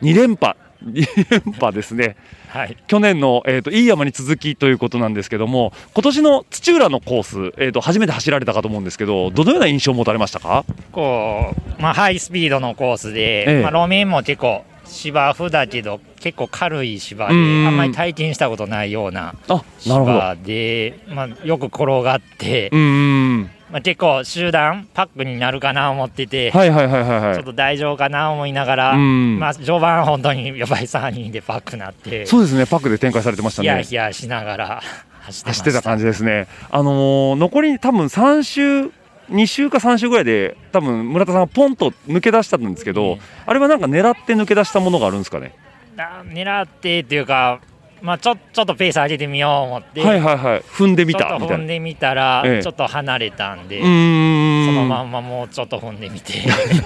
[0.00, 2.16] 2連覇、2 連覇ですね。
[2.48, 2.76] はい。
[2.86, 10.64] 去年の、えー、といい山に続きということなんですけども、今年の土浦のコース、えー、と初めて走られたかと思うんですけど、どのような印象を持たれましたか？
[10.92, 13.62] こう、まあ、ハイスピードのコースで、ええ。
[13.62, 17.68] まあ、路面も結構芝生だけど結構軽い芝であうん。
[17.68, 19.34] んまり体験したことないような
[19.78, 33.82] 芝で、まあ、よく転がって、うんまあ、結構集団パックになるかな思ってて、はいはいはいはいはいちょっと大丈夫かな思いながら、うんまあ、序盤本当にやっぱり3人でパックなってそうですね、パックで展開されてましたヒヤね。
[33.82, 34.82] ヒヤしながら
[35.22, 36.46] 走って走った感じですね。
[36.70, 38.90] あのー残り多分3週
[39.30, 45.54] 2週か3週ぐらいで多分村田さんがポンと抜け出したんですけど、あれはなんか狙って抜け出したものがあるんですかね？
[45.96, 47.60] あ狙ってっていうか、
[48.02, 50.60] まあ、ちょちょっとペース上げてみよう思って、はいはいはい。
[50.60, 52.62] 踏んでみた踏んでみたら、ええ。
[52.62, 56.32] ちょっと離れたんで、そのまんまもうちょっと踏んでみて、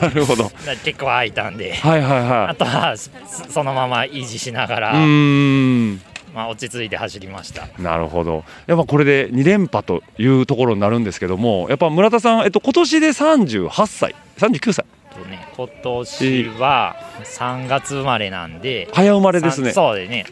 [0.00, 0.50] なるほど。
[0.84, 2.30] 結構空いたんで、はいはいはい。
[2.48, 3.10] あとはそ
[3.50, 6.02] そのまま維持しながら、うーん。
[6.34, 7.66] まあ、落ち着いて走りました。
[7.78, 8.44] なるほど。
[8.66, 14.84] やっぱこれで2連覇というところになるんですけども、やっぱ村田さん、えっと今年で38歳、39歳。
[15.16, 19.72] とね、今年は3月生まれなんで、早生まれですね。
[19.72, 20.26] そうでね、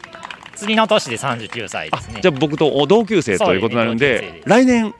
[0.55, 2.19] 次の年で39歳ですね。
[2.21, 4.93] じゃあ僕と同級生ということになるんでね来年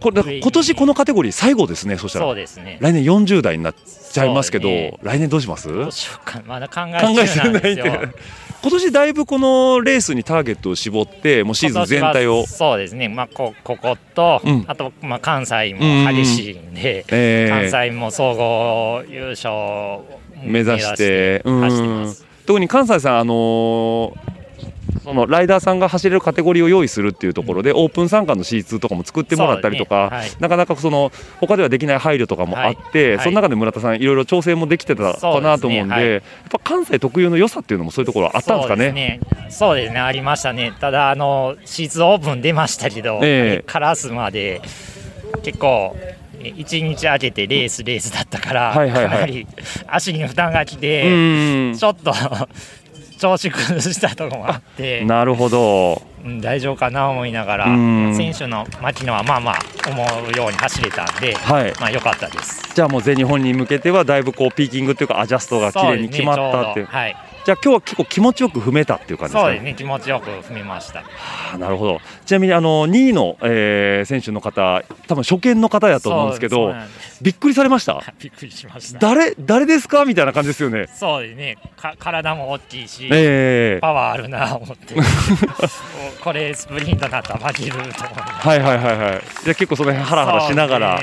[0.00, 1.96] これ今年このカテゴリー最後ですね。
[1.96, 2.26] そしたら。
[2.26, 2.76] そうですね。
[2.80, 4.98] 来年40代になっちゃいますけど、ね。
[5.02, 5.68] 来年どうします？
[5.68, 6.92] どうしようかまだ考え。
[6.92, 8.14] てないんで
[8.62, 12.46] 今年だいぶこのレースにターゲットを絞ってもうシーズン全体を。
[12.46, 14.64] そうですね、まあ、こここと、うん。
[14.66, 15.80] あと、まあ、関西も
[16.12, 22.14] 激しいんで、えー関西も総合優勝を目指して、走ってうん
[22.46, 24.34] 特に関西さん、あのー
[25.02, 30.16] そのライダーさんが走れるカテゴリーを用意するっていうところで、オープン参加の C2 とかも作ってもらったりとか、ね。
[30.16, 30.30] はい。
[30.40, 33.24] なかなかその他ではできない配慮とかもあって、はい。
[33.24, 39.20] その中で村田さん、いろいろ調整もできてたかなと思うんで、ねはいやっぱ関西特有の良さっていうのもそういうところあったんですかね。
[39.50, 39.94] そうですね。
[39.94, 40.00] ね。
[40.00, 40.72] ありましたね。
[40.80, 43.64] ただあのシーズンオープン出ましたけど、ええ。
[43.66, 44.62] カラスまで
[45.42, 45.96] 結構
[46.52, 49.46] 1日空けてレースレースだったから、かなり
[49.86, 51.76] 足に負担がきうてん。
[51.76, 52.12] ちょっと
[53.24, 56.02] 調子崩したところもあってなるほど。
[56.22, 58.14] うん大丈夫かな思いながらうん。
[58.14, 59.58] 選手の牧野はまあまあ
[59.88, 61.72] 思うように走れたんで、はい。
[61.80, 62.62] まあ良かったです。
[62.74, 66.86] じゃあもう全日本に向けてはだいぶこうピーキングっていうかアジャストが綺麗に決まったっていう。
[66.86, 69.50] はいじゃあ今日は結構気持ちよく踏めたっていう感じですか？
[69.50, 71.02] ねそうですね気持ちよく踏みました。
[71.52, 72.00] あなるほど。
[72.24, 76.74] ちなみにあの2位の、えー選手の方多分初見の方やと思うんですけど
[77.22, 78.02] びっくりされました？
[78.18, 78.98] びっくりしました。
[78.98, 80.04] 誰誰ですか？
[80.04, 80.88] みたいな感じですよね。
[80.94, 81.58] そうですね。
[81.76, 83.80] か体も大きいし、ええ。
[83.80, 84.94] パワーあるな思って。
[86.22, 87.92] これスプリントになったら負けると思い。
[87.94, 89.22] はいはいはいはい。
[89.44, 91.00] じゃあ結構その辺ハラハラしながら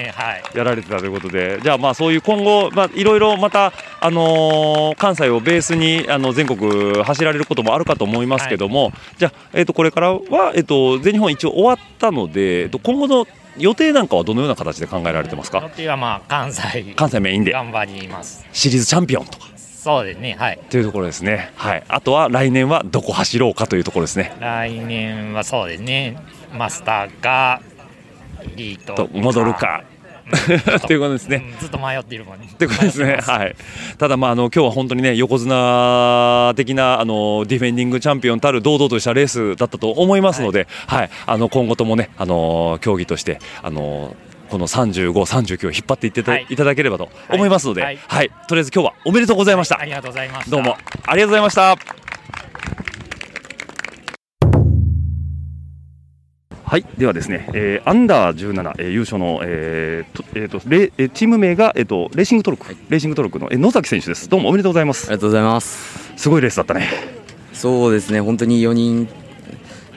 [0.53, 15.59] やられてたということで、じゃあまあそういう今後、まあ、いろいろまた、あのー関西をベースにあの全国走られることもあるかと思いますけども、じゃあ、えー、とこれからは、えー、と全日本一応終わったので、えーと今後の予定なんかはどのような形で考えられてますか？
[15.59, 16.93] 予定はまあ関西。
[16.95, 17.51] 関西メインで。
[17.51, 18.45] 頑張ります。
[18.53, 19.47] シリーズチャンピオンとか。
[19.57, 20.59] そうですねはい。
[20.69, 24.31] というところですね、はい、あとは来年はどこ走ろうかというところですね。
[24.39, 26.17] 来年はそうですね。
[26.53, 27.61] マスターか
[28.41, 29.83] エリートと戻るか。
[30.87, 31.53] ということですね。
[31.59, 32.49] ずっと迷っているもんね。
[32.57, 33.19] ということですね。
[33.21, 33.55] はい。
[33.97, 41.09] ただまああの今日は本当にね横綱的なあのディフェンディングチャンピオンたる堂々としたレースだったと思いますので、はい。
[41.25, 44.15] あの今後ともねあの競技としてあの
[44.51, 49.79] この35、39を引っ張っていってた,、い、ただければと思いますので、ははいい、とりあえず今日はおめでとうございました。
[49.79, 50.51] ありがとうございました。
[50.51, 52.00] どうもありがとうございました。
[56.71, 64.29] はい、ではですね、えーアンダー17、えー優勝の、えーとえーとレえーチーム名が、えー、とレーシングトルク、レーシングトルクの、えー野崎選手です。
[64.29, 65.07] どうもおめでとうございます。
[65.07, 66.13] ありがとうございます。
[66.15, 66.87] すごいレースだったね。
[67.51, 69.09] そうですね、本当に4人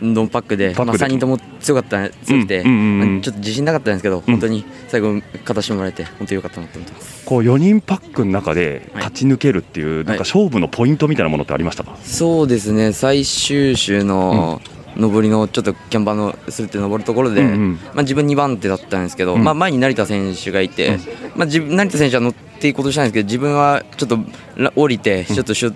[0.02, 7.24] のパックで、パックでまあ、3人とも強かった強くて、うんうんうんうんちょっと自信なかったんですけど、本当に最後、勝たせてもらえて、本当に良かったなと思ってます。
[7.24, 14.60] こう4人パックの中で勝ち抜けるっていう、なんか勝負のポイントみたいなものってありましたか、そうですね、最終週の
[14.96, 17.72] 上りのちょっとキャンバーのするって登るところで、うんうん。
[17.74, 19.44] まあ、自分2番手だったんですけど、うん。
[19.44, 20.98] まあ、前に成田選手がいて、
[21.35, 24.18] まあ、自分成田選手は乗っていこうとしたんですけど自分はちょっと
[24.57, 25.74] ら降りてちょっとしょ、う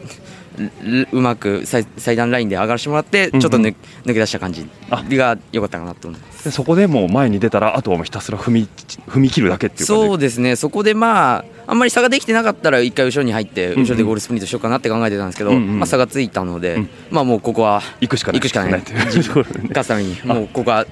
[1.13, 6.45] まく最最短ラインで上がらせてもらってちょっと抜,、抜け出した感じが良かったかなと思います。
[6.45, 8.69] でそこでもう前に出たらあとはもうひたすら踏み
[9.09, 10.07] 踏み切るだけっていう感じ？
[10.07, 13.83] そうですね、そこでまあ、あんまり差ができてなかったら、一回後ろに入って、んうん。
[13.83, 15.79] 後ろでゴールスプリントしようかなって考えてたんですけど、うんうん。
[15.79, 16.79] まあ、差がついたので、
[17.11, 18.41] まあもうここは行くしかない。
[18.41, 20.87] 行くしかない、勝つために、もうここは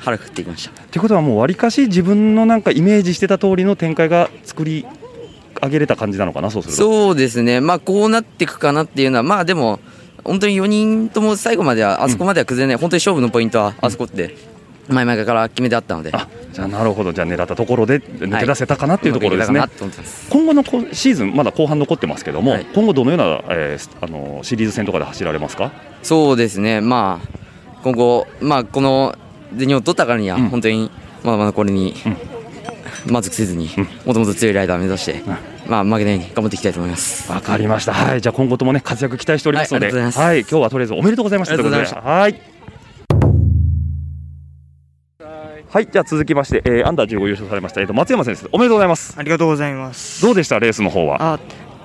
[0.00, 0.82] 腹くくっていきました。
[0.82, 4.86] ってことはもうわりかし自分のなんかイメージしてた通りの展開が作り
[5.62, 6.82] 上げれた感じなのかなそうすると。
[6.82, 9.80] そうですね、まあ、こうなっていくかなっていうのは、まあでも、
[10.24, 14.36] 本当に4人とも最後までは、あそこまでは崩れない、本当に勝負のポイントはあそこって、
[14.88, 16.12] 前々から決めてあったので、
[16.52, 17.12] じゃあなるほど。
[17.12, 19.90] じゃあ狙ったところで抜け出せたかなっていうところですね、うまくい
[20.30, 25.70] 今後のこシーズンまだ後半残ってますけども、今後どのような、えーあのシリーズ戦とかで走られますか？
[26.02, 27.28] そうですね、まあ、
[27.84, 29.16] 今後、まあ、この
[29.54, 30.90] 全日本取ったからには、本当に
[31.22, 31.94] まだまだこれに
[33.06, 33.70] 満足せずに、
[34.04, 35.22] もともと強いライダーを目指して、
[35.66, 37.30] まあ、負けないように頑張っていきたいと思います。
[37.30, 40.40] わかりました、はい、じゃあ今後ともね活躍期待しておりますので、はい。
[40.40, 41.54] 今日はとりあえずおめでとうございました。
[41.54, 41.96] ありがとうございました。
[41.96, 42.52] ということではい。
[45.70, 49.14] はい、じゃあ続きまして、えー、アンダー15優勝されました、えー、と松山先生、おめでとうございます。
[49.16, 50.20] ありがとうございます。
[50.20, 51.16] どうでした、レースの方は？
[51.20, 51.38] あ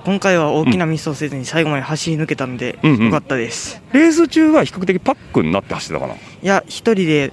[0.04, 2.94] 今回は大きなミスをせずに最後まで走り抜けたので、うん。
[2.96, 3.82] うんよかったです。
[3.92, 6.14] レース中は比較的パックになって走ってたかな？
[6.14, 7.32] いや、一人で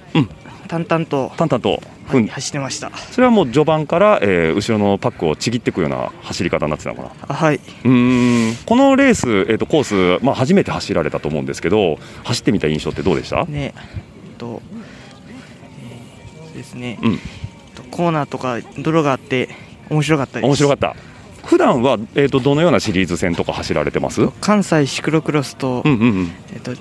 [0.68, 2.90] 淡々と、淡々と、はい走ってました。
[2.96, 7.10] それはもう序盤から、えー後ろのパックをちぎっていくような走り方になってたのかな？
[7.28, 7.56] あはい。
[7.56, 14.62] うーんこのレース、えー、とコース、まあ、初めて走られたと思うんですけど走ってみた印象ってどうでした、ね、えっと、
[15.80, 17.18] えーですね、うんえっ
[17.74, 19.48] とコーナーとか泥があって
[19.90, 20.46] 面白かったです。
[20.46, 20.96] 面白かった
[21.44, 24.28] 普段は、えー、とどのようなシリーズ戦とか走られてます？
[24.40, 26.72] 関西シクロクロスと、うんうんうんえっと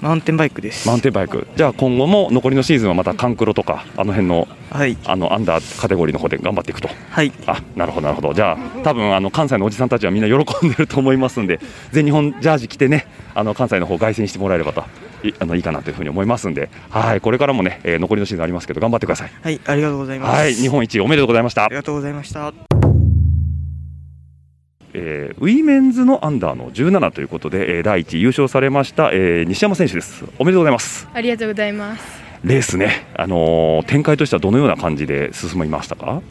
[0.00, 0.86] マウンテンバイクです。
[0.86, 1.46] マウンテンバイク。
[1.56, 6.88] じゃあ今後も残りのシーズンはまたカンクロとかあの辺の,、はい、あのアンダーカテゴリーの方で頑張っていくと。
[7.10, 7.32] はい。
[7.46, 8.34] あなるほどなるほど。
[8.34, 11.60] じゃあ多分あの関西のおじさんたちはみんな喜んでると思いますんで
[11.92, 14.84] 全日本ジャージ着てねあの関西の方凱旋してもらえればと
[15.24, 16.68] いあのいいかなというふうに思いますんで。
[16.90, 19.30] はいこれからもね、えー残りのシーズンありますけど頑張ってください。
[19.42, 20.38] はい、ありがとうございます。
[20.38, 21.64] はい日本一おめでとうございました。
[21.64, 22.52] ありがとうございました。
[24.98, 30.24] えーウィメンズのアンダーの17ということで、えー第1位優勝されました、えー西山選手です。
[30.38, 31.06] おめでとうございます。
[31.12, 32.02] ありがとうございます。
[32.42, 36.22] レースね、あのー展開としてはどのような感じで進みましたか？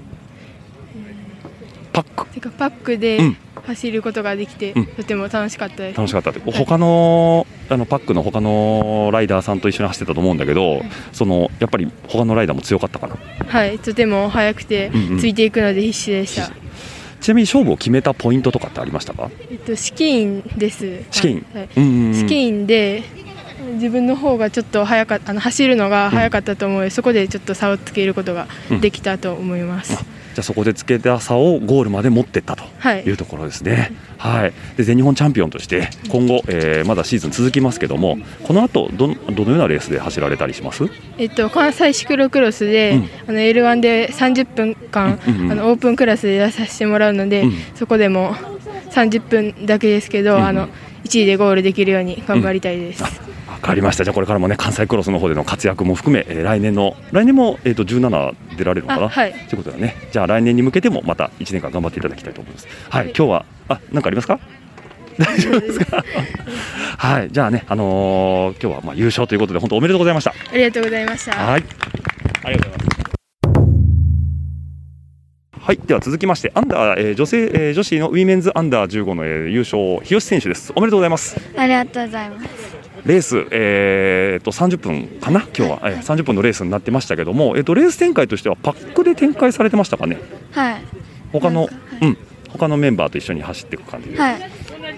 [2.33, 3.37] てかパックでうん。
[3.65, 4.85] 走ることができて、うん。
[4.85, 5.97] とても楽しかったです。
[5.97, 6.39] 楽しかったって。
[6.51, 13.15] 他のあのパックの他のライダーさんと一緒に走ってたと思うんだけど、そのやっぱり他のライダーも強かったかな？
[13.47, 15.19] はい、とても速くてうんうん。
[15.19, 16.51] ついていくので必死でした。
[17.25, 19.31] ちなみに勝負を決めたポイントとかってありましたか？
[19.49, 21.01] えっと、試金です。
[21.09, 21.45] 試金。
[21.55, 21.69] はい。
[21.75, 22.13] うんうんうん。
[22.13, 23.01] 試金で
[23.75, 28.47] 自分の方がちょっと早かあの走るのが早かったと思うので、そこでちょっと差をつけることが
[28.81, 29.93] できたと思います。
[30.35, 33.93] じゃあそこでつけた差をゴールまで持っていったとはいいうところですね。
[34.17, 34.53] はい。
[34.75, 40.83] で全日本チャンピオンとして今後、えーまだシーズン続きますけども、この後どんどのようなレースで走られたりします？
[41.17, 48.35] えっと、関西シクロクロスで、あの L1 で30分間、うんうんあのオープンクラスで出させてもらうので、うんそこでも
[48.91, 50.67] 30分だけですけど、あの
[51.05, 53.03] 1位でゴールできるように頑張りたいです。
[53.55, 54.03] わかりました。
[54.03, 59.05] じゃあこれからもね関西クロスの方での活躍も含め、えー来年の来年もえっ、と17出られるのかな？
[59.05, 59.95] あはいということだね。
[60.11, 62.67] じゃあ来年に向けてもまた1年間頑張っていただきたいと思います。
[62.89, 63.05] はい。
[63.07, 64.39] 今日はあなんかありますか？
[65.17, 66.03] 大丈夫ですか？
[66.97, 67.29] はい。
[67.31, 70.31] じゃあねあのー今日はまあ優勝ということで本当おめでとうございました。
[70.31, 71.31] ありがとうございました。
[71.33, 71.63] はい。
[72.43, 73.14] ありがとうございます。
[75.65, 80.71] はい、では続きまして、アンダー、えー女性、えー女子の Women's Under 15の、えー優勝、日吉選手です。
[80.75, 81.35] おめでとうございます。
[81.57, 82.47] ありがとうございます。
[83.03, 90.19] レース、えー、と30分かな、今日は、えー30分のレースになってましたけども、えー、とレース展開としてはパックで展開されてましたかね、
[90.51, 90.75] はい。
[91.31, 91.67] 他の、
[91.99, 92.17] うん、
[92.49, 94.39] 他のメンバーと一緒に走っていく感じで、はい。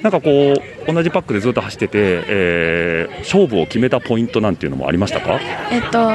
[0.03, 1.91] なんかこう、同じパックでずっと走ってて、
[2.27, 5.39] えー勝負を決めたポイントなんていうのもありましたか？
[5.71, 6.13] えっと、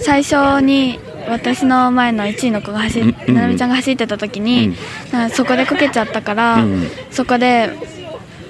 [0.00, 0.98] 最初に
[1.28, 4.74] 私の前の1位の子が走っ、ななみちゃんが走ってた時に、
[5.12, 6.86] なんかそこでこけちゃったから、うん。
[7.10, 7.70] そこで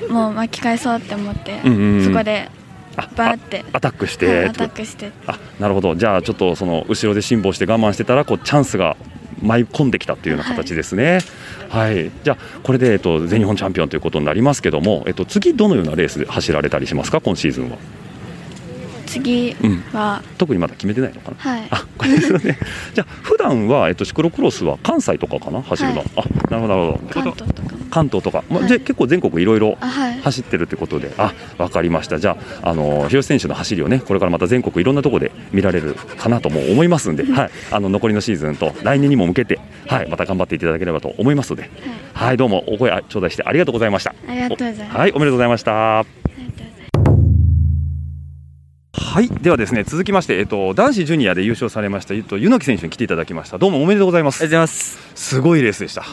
[0.09, 2.05] もう巻き返そうって思って、うんうんうん。
[2.05, 2.49] そこで
[2.97, 3.65] バーって。
[3.73, 8.97] アタックしはいて、アタックして、あなるほど、じゃあちょっとその後ろで辛抱して我慢してたら、こうチャンスが
[9.43, 11.21] 舞い込んできたっていうような形ですね。
[11.69, 17.79] はい、じゃあこれで、えっと、全日本チャンピオンということになりますけども、えっと、次、どのようなレースで走られたりしますか、今シーズンは。
[19.13, 19.57] 次
[19.93, 21.37] は、特にまだ決めてないのかな？
[21.39, 21.63] はい。
[21.99, 22.59] これですよね。
[22.95, 25.63] じゃあ普段はえっとシクロクロスは関西とかかな？
[25.63, 26.05] 走るの。
[26.17, 27.23] あ、なるほどなるほど。
[27.23, 27.53] 関東とか。
[27.91, 28.43] 関東とか。
[28.49, 32.19] まあ、じゃあ結構全国いろいろあはい走ってるってことで、あ、わかりました。
[32.19, 37.51] じゃああの広瀬選手の走りをねこれからまた全国いろんなところで見られるかなとも思いますんで、はい。
[37.71, 41.71] あの残りのシーズンと来年にも向けてはいまた頑張っていただければと思いますので、
[42.15, 44.15] はい、どうもお声頂戴してありがとうございました。
[44.29, 44.97] ありがとうございます。
[44.99, 46.22] はい、おめでとうございました。
[49.13, 53.59] はい、ではですね、続きまして、えっと、男子ジュニアで優勝されました、えっと、柚木選手に来ていただきました。
[53.59, 54.43] どうもおめでとうございます。
[54.43, 54.99] ありがとうございます。
[55.15, 56.07] すごいレースでした。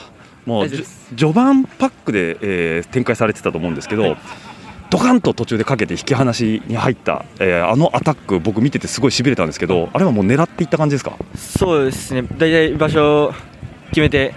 [0.46, 4.18] もう、序盤パックで、えー展開されてたと思うんですけど。
[4.90, 11.16] ドカンと途中でかけて引き離しに入った、えーあのアタック、僕見ててすごいしびれたんですけど、あれはもう狙っていった感じですか？
[11.38, 13.34] そうですね、大体場所を
[13.92, 14.34] 決めて、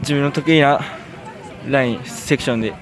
[0.00, 0.80] 自分の得意な
[1.68, 2.74] ライン、セクションで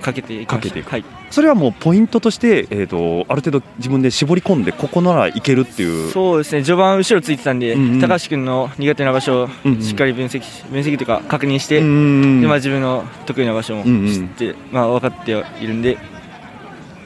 [0.00, 0.90] かけていきました。
[0.90, 6.10] はい、それはもうポイントとして、えー、とある程度自分で絞り込んで、ここならいけるっていう。
[6.10, 8.00] そうですね、序盤、後ろついてたんで、うんうん。
[8.00, 9.48] 高橋君の苦手な場所を
[9.80, 15.98] しっかり分析し、分析というか確認して、うんうんでまあ、自分の得意な場所も知って、まあ、分かってはいるんで、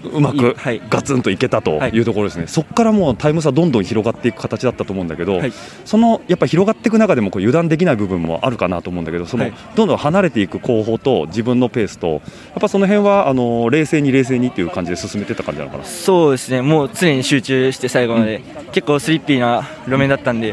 [0.03, 0.57] うまく
[0.89, 2.01] ガツンといけたとい。
[2.01, 5.41] うところですね、そこからもうタイム差どんどん広がっていく形だったと思うんだけど、
[5.85, 9.55] そのやっぱ広がっていく中でもこう油断できない部分もあるかなと思うんだけど、その、はい。
[9.77, 12.21] どんどん離れていく後方と自分のペースと、やっ
[12.61, 15.85] ぱその辺はあの冷静に冷静にっていう感じで進めてた感じなのかな？
[15.85, 18.43] そうですね、もう常に集中して最後まで、
[18.73, 20.53] 結構スリッピーな路面だったんで、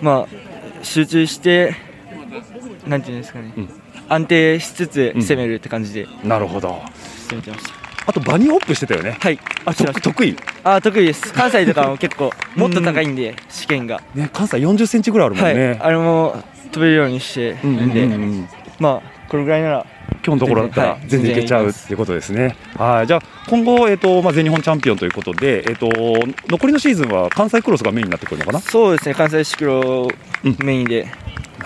[0.00, 1.74] まあ、集中して、
[2.86, 3.52] なんていうんですかね、
[4.08, 6.80] 安定しつつ攻めるって感じで、なるほど。
[7.28, 7.79] 攻めてました。
[8.10, 9.16] あとバニーホップしてたよね。
[9.20, 9.38] はい。
[9.64, 10.36] あ、得得意？
[10.64, 11.32] あ、得意です。
[11.32, 14.02] 関西とかも結構 もっと高いんで、試験が。
[14.16, 15.68] ね、関西40センチぐらいあるもんね。
[15.68, 15.78] はい。
[15.78, 16.42] あれも
[16.72, 18.48] 飛べるようにしてるんで、うんうんうん
[18.80, 19.86] まあこれぐらいなら
[20.26, 22.56] 今日のところだったらはい全然いけちゃうっていうことですね。
[22.76, 25.88] はい、じゃあ今後えっ、とまあ全日本チャンピオンということで、えっ、と
[26.48, 28.60] 残りのシーズンは関西クロスがメインになってくるのかな？
[28.60, 29.14] そうですね。
[29.14, 30.08] 関西シクロ
[30.64, 31.06] メインで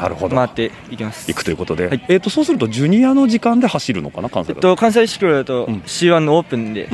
[0.02, 1.30] なるほど回っていきます。
[1.30, 4.52] 行くということで、えっ、とそうするとジュニアの時間で走るのかな関西。
[4.52, 6.88] えっと関西シクロだと C1 のオープンで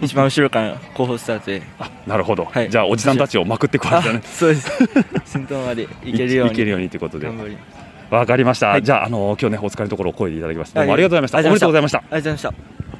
[0.00, 1.62] 一番後ろから後方スタートで。
[2.06, 2.48] なるほど。
[2.68, 4.22] じゃあおじさんたちをまくってこられたね。
[4.24, 4.70] そうです。
[5.24, 6.52] 先頭まで行けるように。
[6.52, 7.26] いけるようにということで。
[7.26, 7.56] 頑張り
[8.10, 8.80] わかりました。
[8.80, 10.80] じゃああの今日ねお疲れのところ声でいただきました。
[10.80, 11.38] どうもはいありがとうございました。
[11.38, 11.98] おめでとうございました。
[11.98, 12.95] ありがとうございました。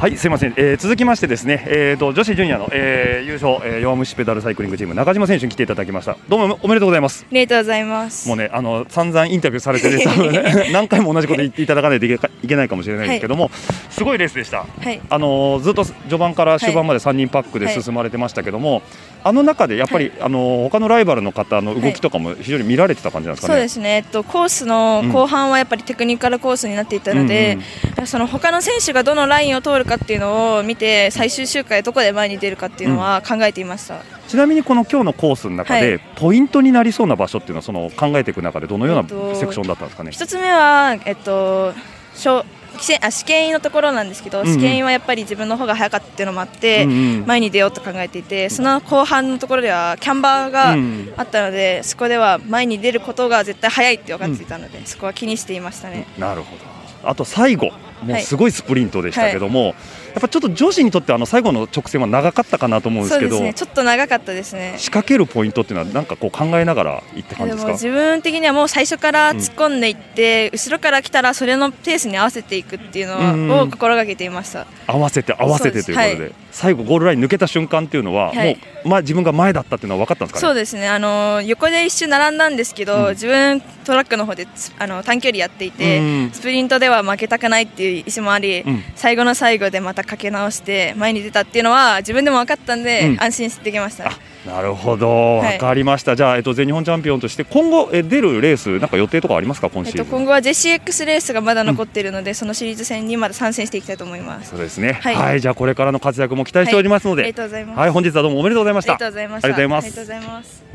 [0.00, 6.16] はい、すみません、えー続きましてですね、えー、と女子ジュニアの、えー優勝、えー弱虫ペダルサイクリングチーム中島選手に来ていただきました。
[6.26, 7.26] どうもおめでとうございます。
[7.30, 8.26] ありがとうございます。
[8.26, 13.50] もうね、あの散々インタビューされてね、 何回も同じこと言っていただかないといけかいけないかもしれないですけども、
[13.90, 14.64] すごいレースでした。
[14.64, 14.98] はい。
[15.10, 18.80] あのずっと序盤から終盤まで3人パックで進まれてましたけども、
[19.22, 23.58] あの中でやっぱり、あの他のライバルの方の動きとかも非常に見られてた感じなんですかね？
[23.58, 27.58] そうですね、えっと、コースの後半はやっぱりテクニカルコースになっていたので、
[28.06, 36.00] その他の選手がどのラインを通るかっていうのを見て最終周回どこで前に出るかっていうのは考えていました、ちなみにこの今日のコースの中で、はい。
[36.14, 40.12] ポイントになりそうな場所っていうのはその考えていく中でどのようなえっとセクションだったんですかね？
[40.12, 41.74] 一つ目は、えっと、
[42.14, 42.44] 小
[42.78, 44.54] 試験あ試験員のところなんですけど、うんうん。
[44.54, 47.26] 試験員はやっぱり自分の方が早かったっていうのもあって、うんうん。
[47.26, 56.06] 前に出ようと考えていてその後半のところではキャンバーがうんあったので、そこでは前に出ることが絶対早いって分かっていたので、そこは気にしていましたね。
[56.16, 56.79] なるほど。
[57.02, 57.70] あと最後、
[58.02, 58.22] もうはい。
[58.22, 59.74] すごいスプリントでしたけども、や
[60.18, 63.66] っぱちょっと女子にとってあの最後の直線は長かったかなと思うんですけど、そうですね。
[63.66, 64.74] ちょっと長かったですね。
[64.76, 67.72] 仕掛けるポイントっていうのはなんかこう考えながら行った感じですか？
[67.72, 74.66] 自分的にはもう最初から突っ込んでいって、後ろから来たらそれのペースに合わせていくっていううんのを心がけていました。
[74.86, 76.32] 合わせて合わせてということで、はい。
[76.52, 78.54] 最後ゴールライン抜けた瞬間っていうのは、はい。
[78.54, 80.48] もうまあ自分が前だったっていうのは分かったんですかね？
[80.48, 80.88] そうですね。
[80.88, 86.30] あの横で一周並んだんですけど、自分トラックの方でつあの短距離やっていて、うん。
[86.32, 88.82] スプリントでは負けたくないっていう意思もあり、うん。
[88.96, 94.12] 最後の最後でまたかけ直して前に出たっていうのは自分でも分かったんで、うん安心できました、
[94.46, 96.16] なるほど、はい分かりました。
[96.16, 100.12] じゃあえっと全日本チャンピオンとして今後え出るレースなんか予定とかありますか今えっと、シーズン。
[100.12, 104.50] 今後は JCX レースがまだ残っているので、そのシリーズ戦にまだ参戦していきたいと思います。
[104.50, 104.98] そうですね。
[105.02, 108.94] はいはい、じゃあこれからの活躍も期待しておりますので、はいありがとうございますはい、本日はどうもおめでとうございました。
[108.94, 110.69] ありがとうございましたありがとうございます。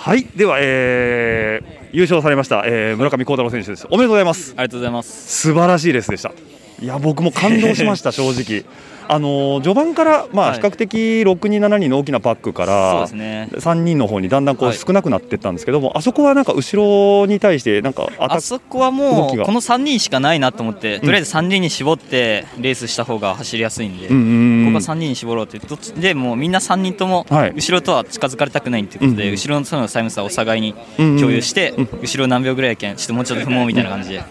[0.00, 3.86] はい、では、えー優勝されました、えー村上幸太郎選手です。
[3.90, 4.52] おめでとうございます。
[4.56, 5.42] ありがとうございます。
[5.42, 6.32] 素晴らしいレースでした。
[6.80, 8.64] いや、僕も感動しました、 正直。
[9.10, 10.60] あのー序盤から、まあ、はい。
[10.60, 13.48] 比較的6人、7人の大きなパックから、ですね。
[13.54, 14.76] 3人の方にだんだんこうはい。
[14.76, 21.00] 少なくなっていったんですけども、あそこはなんか後ろに対して、なんかあそこはもうこの3人しかないなと思って、ん。
[21.00, 27.52] とりあえず3人に絞ってレースした方が走りやすいんで、ここは3人に絞ろうってどっちでもうみんな3人ともはい。
[27.56, 31.72] 後ろとは近づかれたくないっていうことで、後ろのそのタイム差をお互いに共有して、
[32.02, 34.22] 後ろ何秒ぐらいやけんちょっともうちょっと踏もうみたいな感じで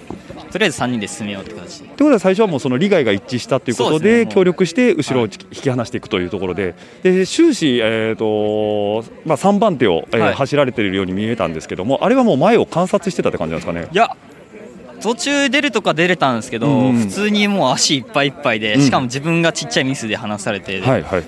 [0.58, 1.88] とりあえず3人で進めようって形で。
[1.88, 6.76] ということで最初はもうその利害が一致したということでね協力して後ろを引き離していくというところで。
[7.04, 10.34] で終始、えーとまあ、3番手を、えーはい。
[10.34, 13.88] 走られているように見えたんですけどもあれはもう前を観察してたって感じなんですかね？
[13.92, 14.16] いや
[15.00, 16.86] 途中出るとか出れたんですけど、うん。
[16.88, 18.82] うん普通にもう足いっぱいいっぱいで、うん。
[18.82, 21.24] しかも自分がちっちゃいミスで離されて、はいはい。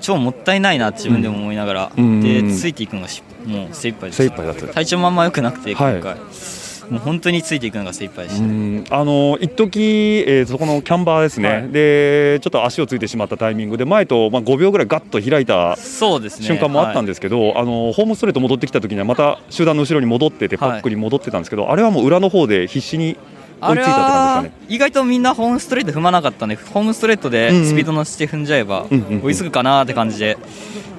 [0.00, 2.22] 超もったいないな自分でも思いながら、うん。
[2.22, 2.56] でうん。
[2.56, 4.66] ついていくのがしもう精一杯で精一杯だった。
[4.68, 6.00] 体調もあんま良くなくて今はい。
[6.00, 6.16] 回、
[6.90, 8.84] もう本当についていくのが精一杯でした、うん。
[8.90, 11.68] あの一時、えーそこのキャンバーですね、はい。
[11.70, 16.46] でちょっと足をついてしまったタイミングで前と、まあ、5秒ぐらいガッと開いたそうですね。
[16.46, 23.16] 瞬間もあったんですけど、あのホームストレート戻ってきた時にはまた集団の後ろに戻っててパックに戻ってたんですけど、あれはもう裏の方で必死に
[23.60, 24.74] 追あれいついたって感はじですかね。
[24.74, 28.86] 意外とみんなホームストレート踏まなかったんでホームストレートでスピード乗せて踏んじゃえば
[29.22, 30.36] 追いつくかなって感じで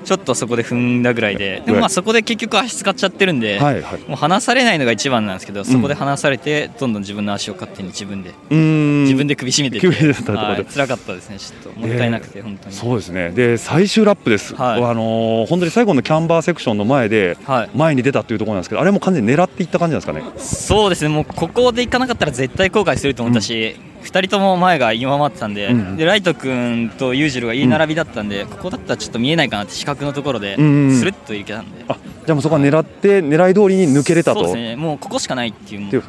[0.08, 4.02] ちょっとそこで踏んだぐらいででもまあそこで結局足使っちゃってるんで、はいはい。
[4.08, 8.32] もう離されないのが一番なんですけどそこで離されてどんどん自分の足を勝手に自分で。
[8.50, 9.04] うん。
[9.04, 9.88] 自分で首絞めてて。
[9.88, 10.38] 首ってこと。
[10.38, 10.66] はい。
[10.66, 11.80] 辛かったですねちょっと。
[11.80, 12.74] もったいなくて本当に。
[12.74, 13.32] そうですね。
[13.32, 14.84] で最終ラップです、はい。
[14.84, 17.38] あのー本当に最後のキャンバーセクションの前で
[17.76, 20.24] 前に出たっていうところなんですけど、あれも完全に狙っていった感じなんですかね？
[20.38, 21.10] そうですね。
[21.10, 31.96] もうここで行かなかったら絶対後悔すると思ったし、2人とも前が今回ってたんで,、うんでライト君と裕次郎がいい並びだったんで、ここだったらちょっと見えないかなって視覚のところで、うんうんスルッといけたんで、じゃ
[32.30, 34.46] あもうそこは狙って狙い通りに抜けれたと。
[34.46, 34.76] そうですね。
[34.76, 36.04] もうここしかないっていうもう。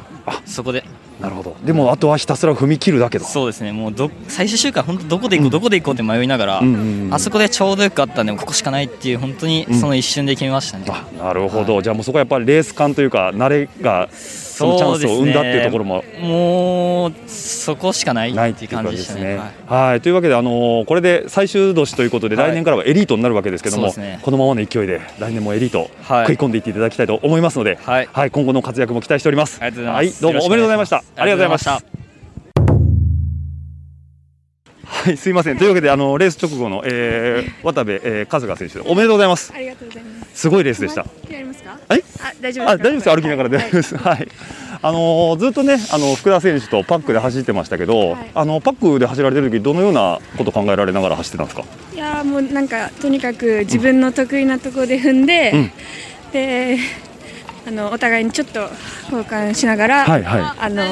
[0.45, 0.83] そこで。
[1.19, 1.57] なるほど。
[1.65, 3.25] でもあとはひたすら踏み切るだけだ。
[3.25, 3.73] そうですね。
[3.73, 7.13] もうど最終週間本当どこで行こう、どこで行こうって迷いながら、うんうんうん。
[7.13, 10.85] あそこでちょうどよくあったんでここしかないっていう本当にその一瞬で決めましたね、
[11.17, 14.07] なるほど、じゃあもうそこはやっぱりレース感というか慣れが
[14.59, 19.37] そのチャンスを生んだっていうところももうそこしかないっていう感じでしたね。
[19.37, 29.59] はいはいというわけで、あのーこれで最終年ということで、はい来年からはエリートになるわけですけども、ねこのままの勢いで来年もエリート、はい食い込んでいっていただきたいと思いますので、はい今後の活躍も期待しております。
[29.61, 30.97] ありがとうございますはい、どうもおめでとうございました。
[30.97, 31.99] ありがとうございました。
[34.85, 35.57] はい、すいません。
[35.57, 39.53] というわけで、あのレース直後の、えー、渡部、えー、春日選手、おめでとうございます。
[39.55, 40.31] ありがとうございます。
[40.33, 41.05] すごいレースでした。
[41.87, 42.03] はい？
[42.21, 42.71] あ、大丈夫ですか？
[42.71, 44.27] あ大丈夫ですよ歩きながら大丈夫です、はい。
[44.81, 51.65] あのーずっとねあの福田選手とパックで走ってましたけど、あのパックで走られてる時どのようなこと考えられながら走ってたんですか？
[51.93, 55.71] いやーもうなんかとにかく自分の得意なところで踏んで、うん。
[56.31, 56.77] で
[57.67, 58.61] あのお互いにちょっと
[59.11, 60.41] 交換しながら、はいはい。
[60.59, 60.83] あの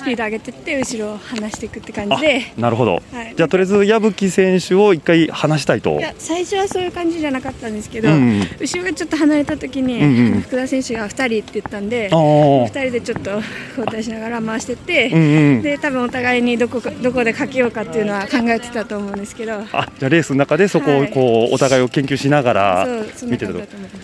[0.00, 2.52] スピード上げてって後ろを離していくって感じで。
[2.56, 3.34] なるほど、はい。
[3.36, 5.98] じゃあとりあえず矢吹選手を一回離したいと。
[5.98, 12.64] いや最初はそういう感じじゃなかったんですけど、うんうん後ろがちょっと離れた時に、うんうん福田選手が2人って言ったんで、あー。
[12.64, 23.60] 2人でちょっと交代しながら回してって、うんうんで多分お互いにどこかどこでかけようかっていうのは考えてたと思うんですけど、あじゃあレースの中でそこをこう、お互いを研究しながらそうそんな見てたと。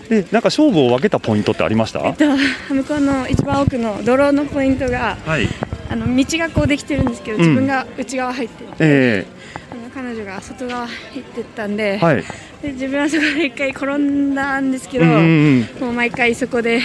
[0.09, 2.25] でなんか勝負を分けたポイントってありました、えっと、
[2.73, 5.47] 向こうの一番奥のドローのポイントがはい
[5.89, 7.43] あの道がこうできてるんですけどうん。
[7.43, 9.25] 自分が内側入ってて、え
[9.71, 12.23] あの彼女が外側行ってったんで,、はい。
[12.61, 15.67] で自分はそこで一回転んだんですけど、うんうん。
[15.79, 16.81] もう毎回そこで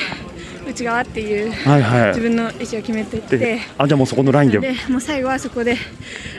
[0.68, 2.08] 内側っていう、はいはい。
[2.08, 3.36] 自分の意思を決めていって。
[3.38, 4.58] であじゃあもうそこのラインで。
[4.60, 5.76] でもう最後はそこで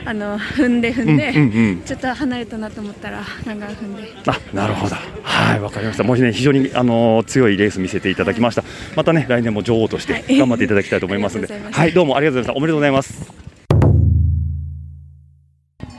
[0.04, 1.82] あの踏んで踏んで、うんうんうん。
[1.84, 4.02] ちょっと離れたなと思ったらガンガン踏んで。
[4.26, 4.94] あなるほど。
[5.22, 6.04] はいわかりました。
[6.04, 8.64] もうね非常にあの強いレース見せていただきました。
[8.96, 11.54] またね来年も女王として頑張っていただきたいと思いますので。
[11.54, 13.32] ありがとうございはいどうもありがとうございましたおめでとうございます。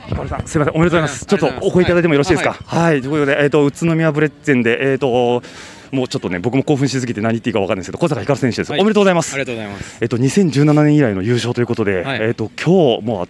[0.08, 0.76] ひかるさんすみません。
[0.76, 1.26] おめでとうございます。
[1.26, 2.56] ちょっとお声いただいてもよろしいですか？
[2.64, 5.42] はい、ということでえっ、と宇都宮ブレッツェンでえっ、と
[5.90, 8.80] もうちょっとね僕も興奮しすぎて何言っていいかわかんないですけど小坂ひかる選手です、はい。
[8.80, 9.34] おめでとうございます。
[9.34, 9.98] ありがとうございます。
[10.00, 12.20] えっと2017年以来の優勝ということで、はい。
[12.22, 13.28] えっと今日もう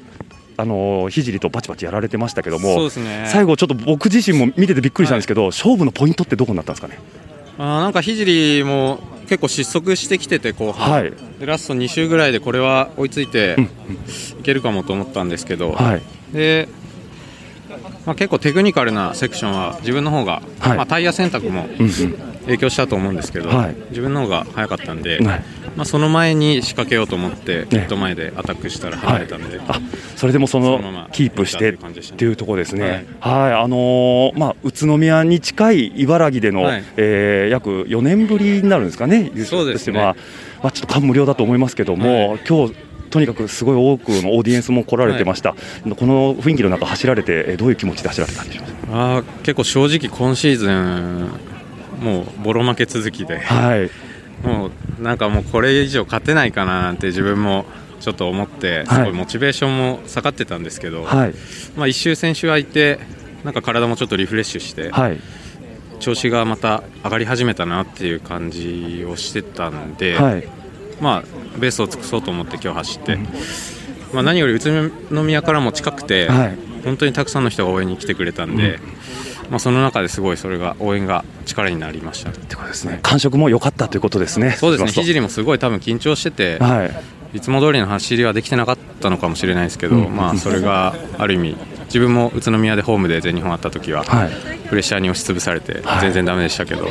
[0.58, 3.28] あのひじりとバチバチやられてましたけども、そうですね。
[3.28, 6.98] 最後ちょっと僕自身も見ててびっくりしたんですけど、勝負のポイントってどこになったんですかね？
[7.58, 11.12] あーなんか聖も結構失速してきてて後半、はい。
[11.40, 13.56] でラスト2周ぐらいでこれは追いついて
[14.38, 16.02] いけるかもと思ったんですけど、はい。
[16.32, 16.68] で
[18.06, 20.76] まあ、結構テクニカルなセクションは自分の方が、はい。
[20.76, 21.90] まあ、タイヤ選択もうん
[22.46, 23.76] 影響したと思うんですけど、はい。
[23.90, 25.44] 自分の方が早かったんで、はい。
[25.76, 29.60] まあ、その前に仕掛けようと思ってネット前でアタックしたら離れたんで、
[30.16, 31.76] それでもそのキープしてっ
[32.16, 33.06] ていうところですね。
[33.20, 36.84] はい、あのーまあ宇都宮に近い茨城での、はい。
[36.96, 39.30] えー約4年ぶりになるんですかね。
[39.34, 40.16] 優勝としては、
[40.62, 42.74] まあちょっと感無量だと思いますけども、今日。
[43.08, 48.66] とにかくすごい多くのオーディエンスも来られてました、この雰囲気の中走られてえーどういう気持ちで走られたんでしょう？
[48.92, 51.30] あー結構正直今シーズン
[52.00, 53.90] もうボロ負け続きで、はい。
[54.46, 57.64] もうなんかもうこれ以上勝てないかななんて自分も
[58.00, 61.34] ちょっと思ってすごいモチベーションも下がってたんですけど、はい。
[61.76, 62.98] まあ、1周先週空いて
[63.44, 65.18] なんか体もちょっとリフレッシュして、はい。
[65.98, 70.48] 調子がまた上がり始めたなっていう感じをしてたんで、はい。
[71.00, 73.16] まあ、ベースを尽くそうと思って今日走って、
[74.12, 74.60] まあ、何より宇
[75.10, 76.58] 都宮からも近くて、はい。
[76.84, 78.78] 本当にたくさんの人が応援に来てくれたんで、
[79.50, 82.30] まあ、その中ですごいそれが応援が力になりました。
[82.30, 96.88] ってことですね感触も良かったということですねそうですね、聖もすごい多分緊張してて、はいいつも通りの走りはできてなかったのかもしれないですけど、うんまあ、それがある意味、自分も宇都宮でホームで全日本あった時は、はいプレッシャーに押しつぶされて、全然だめでしたけど、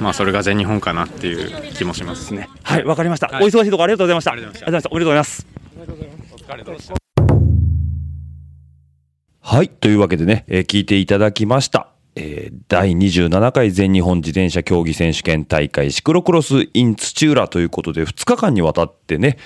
[0.00, 2.50] まあ、それが全日本かなっていう気もしますね。
[2.62, 3.28] はい、わかりました。
[3.28, 4.32] はいお忙しいところありがとうございました。
[4.32, 4.90] ありがとうございました。
[4.90, 5.46] おめでとうございます。
[6.32, 6.94] お疲れ様でした
[9.40, 9.68] はい。
[9.70, 11.93] というわけでね、えー聞いていただきました。
[12.16, 19.38] えー第27回全日本自転車競技選手権大会シクロクロス in 土浦ということで2日間にわたってね、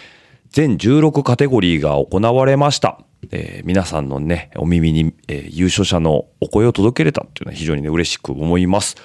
[0.51, 3.01] 全16カテゴリーが行われました。
[3.31, 8.97] えー皆さんのね、お耳に、えー優勝者のお声を届けれたっていうのは非常にね、嬉しく思います。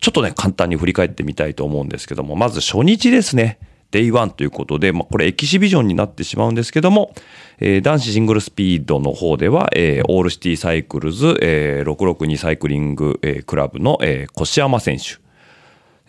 [0.00, 3.58] ちょっとね、簡単に振り返ってみたいと思うんですけども、まず初日ですね。
[3.90, 7.14] Day One ということで、まあ、これエキシビジョンになってしまうんですけども、
[7.58, 15.16] えー男子シングルスピードの方では、えーオールシティサイクルズ、えー662サイクリング、えークラブの、えー越山選手。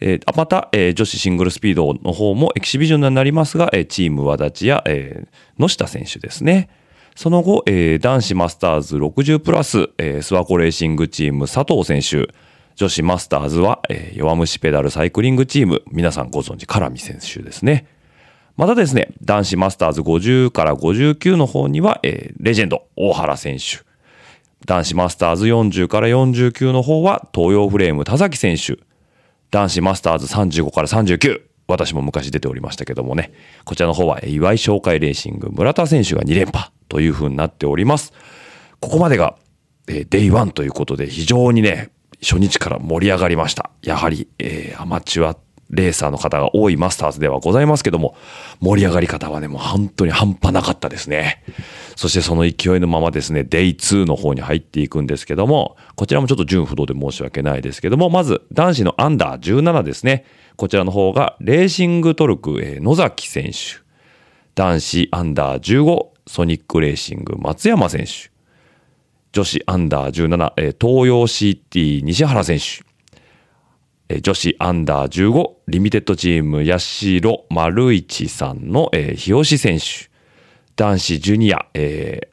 [0.02, 6.70] えーまた、えー女子シングルスピードの方もエキシビジョンになりますが、えーチーム和立や、えー野下選手ですね。
[7.16, 12.34] その後、えー男子マスターズ60プラス、えー諏訪湖レーシングチーム佐藤選手。
[12.80, 17.86] 女子マスターズは、えー弱虫ペダルサイクリングチーム、皆さんご存知、唐見選手ですね。
[18.56, 23.84] またですね、男子マスターズ50から59の方には、えーレジェンド、大原選手。
[24.66, 28.78] 男子マスターズ40から49の方は、東洋フレーム田崎選手。
[29.52, 31.42] 男子マスターズ35から39。
[31.68, 33.34] 私も昔出ておりましたけどもね。
[33.66, 38.14] こちらの方は、岩井商会レーシング村田選手が2連覇という風になっております。
[38.80, 39.36] ここまでが、
[39.90, 41.90] えー Day One ということで、非常にね、
[42.22, 43.70] 初日から盛り上がりました。
[43.82, 45.38] やはり、えーアマチュア
[45.70, 48.16] レーサーの方が多いマスターズではございますけども、
[48.60, 51.44] 盛り上がり方はね、もう本当に半端なかったですね。
[51.96, 60.26] そしてその勢いのままですね、 Day 2の方に入っていくんですけども、こちらもちょっと順不動で申し訳ないですけども、まず男子のアンダー17ですね。
[60.56, 63.82] こちらの方が、レーシングトルク、えー野崎選手。
[64.56, 68.29] 男子アンダー15、ソニックレーシング、松山選手。
[69.32, 72.84] 女子アンダー17、えー東洋 CT 西原選手。
[74.10, 80.10] えー女子アンダー15、リミテッドチーム、八代丸一さんの、えー日吉選手。
[80.76, 82.30] 男子ジュニア、えー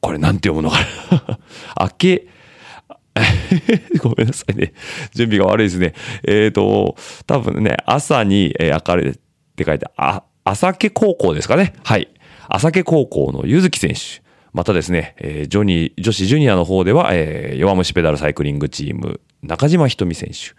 [0.00, 0.78] これなんて読むのか
[1.26, 1.38] な
[1.86, 2.26] 明け、
[4.00, 4.72] ごめんなさいね。
[5.12, 5.92] 準備が悪いですね。
[6.24, 6.94] えっ、と、
[7.26, 9.14] 多分ね、朝に、えー明るいっ
[9.56, 11.74] て書いて、あ、朝家高校ですかね。
[11.82, 12.08] はい。
[12.48, 14.22] 朝家高校のゆずき選手。
[14.58, 20.56] またですね、えージョニー、女子ジュニアの方では、えー弱虫ペダルサイクリングチーム、中島ひとみ選手。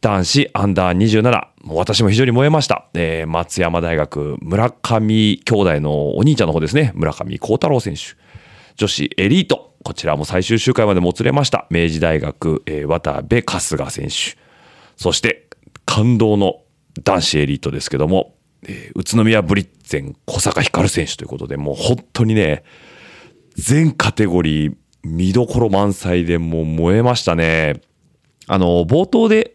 [0.00, 1.46] 男子アンダー27。
[1.62, 2.88] も私も非常に燃えました。
[2.92, 6.90] えー松山大学村上兄弟のお兄ちゃんの方ですね。
[6.96, 8.00] 村上幸太郎選手。
[8.74, 9.76] 女子エリート。
[9.84, 11.68] こちらも最終周回までもつれました。
[11.70, 14.36] 明治大学、えー渡部春日選手。
[14.96, 15.46] そして、
[15.86, 16.62] 感動の
[17.04, 18.34] 男子エリートですけども、
[18.66, 22.64] えー宇都宮ブリッツェン小坂光選手ということで、もう本当にね、
[23.60, 27.80] 全カテゴリー見どころ満載でもう燃えましたね。
[28.46, 29.52] あの、冒頭で、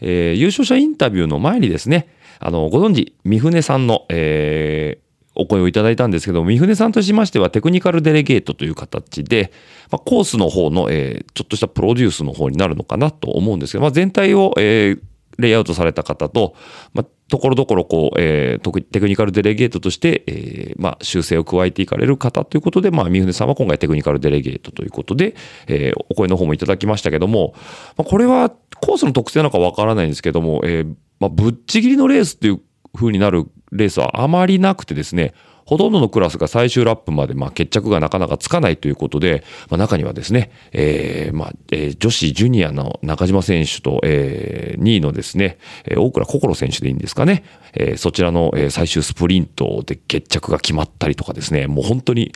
[0.00, 9.52] えー優勝者インタビューの前にですね、あの、ご存知、三船さんの、えーお声をいただいたんですけど、三船さんとしましてはテクニカルデレゲートという形で、
[9.90, 15.00] まあ、コースの方の、えーちょっとしたプロデュースの方になるのかなと思うんですけど、まあ、全体を、えー
[15.38, 16.54] レイアウトされた方と、
[16.92, 25.34] まあ、ところどころこう、えーテクニカルデレゲートとして、えーまあ、修正を加えていかれる方ということで、まあ、三船さんは今回テクニカルデレゲートということで、
[25.66, 27.54] えーお声の方もいただきましたけども、
[27.96, 28.50] まあ、これは
[28.80, 32.60] コースの特性なのかわからないんですけども、えーまあ、ぶっちぎりのレースっていう
[32.94, 35.34] 風になるレースはあまりなくてですね、
[35.70, 45.58] ほとんどのクラスが最終ラップまで、まあ、決着がなかなかつかないということで、まあ、中にはですね、えーまあえー女子ジュニアの中島選手と、えー2位のですね、
[45.96, 52.32] 大倉心選手でいいんですかね、えーそちらの、最終スプリントで決着が決まったりとかですね、もう本当に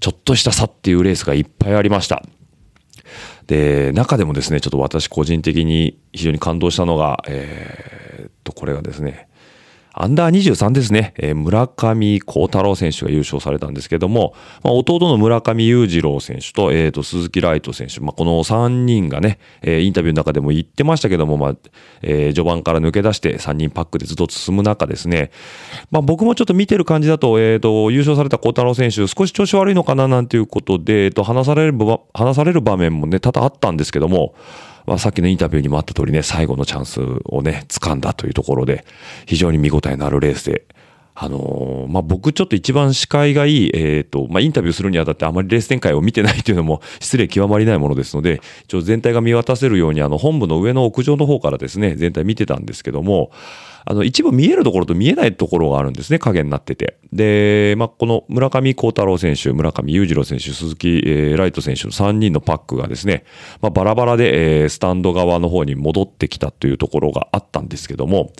[0.00, 2.22] ちょっとした差っていうレースがいっぱいありました。
[3.46, 9.28] で、中でもですね、ちょっと私個人的に非常に感動したのが、えーっと、これがですね、
[9.96, 21.56] アンダー23ですね、えー村上幸太郎選手が優勝されたんですけども、まあ、弟の村上裕次郎選手と、えー、と鈴木ライト選手、まあ、この3人がね、えーインタビューの中でも言ってましたけども、まあ
[22.02, 25.30] えー序盤から抜け出して3人パックでずっと進む中ですね、
[25.90, 31.78] まあ、僕もちょっと見てる感じだと,、えー、と優勝された幸太郎選手少し調子悪いのかななんていうことで、えー、と話される
[32.12, 34.34] 話される場面もね多々あったんですけども、
[34.86, 38.84] まあ、さっきのインタビューにもあった通りね、最後のチャンスをね、掴んだというところで、
[39.26, 40.64] 非常に見応えのあるレースで、
[41.16, 53.30] あのーまあ、僕ちょっと一番視界がいい、えっ、と、まあ、インタビューするにあたってあまりレース展開を見てないというのも 失礼極まりないものですので、一応全体が見渡せるように、あの、本部の上の屋上の方からですね、全体見てたんですけども、
[53.84, 56.96] あの、一部見えるところと見えないところがあるんですね、影になってて。
[57.12, 63.24] で、まあ、この村上幸太郎選手、村上裕次郎選手、鈴木、えーライト選手の3人のパックがですね、
[63.60, 68.32] まあ、バラバラで、えースタンド側の方に戻ってきたというところがあったんですけども、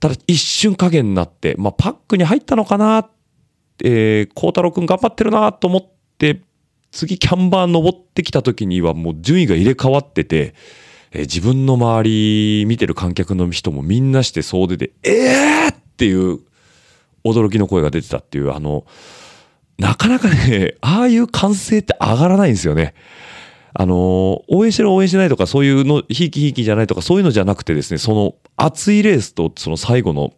[0.00, 3.08] ただ一瞬影になって、まあ、パックに入ったのかな、
[3.84, 5.88] えー、幸太郎くん頑張ってるなと思っ
[6.18, 6.42] て、
[6.90, 10.54] 次キャンバー登ってきた時にはもう順位が入れ替わってて、
[11.12, 16.40] えー自分の周り見てる観客の人もみんなして総出で、えーっていう
[17.24, 18.86] 驚きの声が出てたっていう、あの、
[19.78, 22.94] なかなかね、ああいう歓声って上がらないんですよね。
[23.74, 30.32] あの、応援してる応援しないとか、そういうの、ひいきひいきじゃないとか、そういうのじゃなくてですね、その熱いレースと、その最後の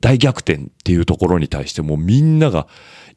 [0.00, 2.68] 大逆転っていうところに対して、もうみんなが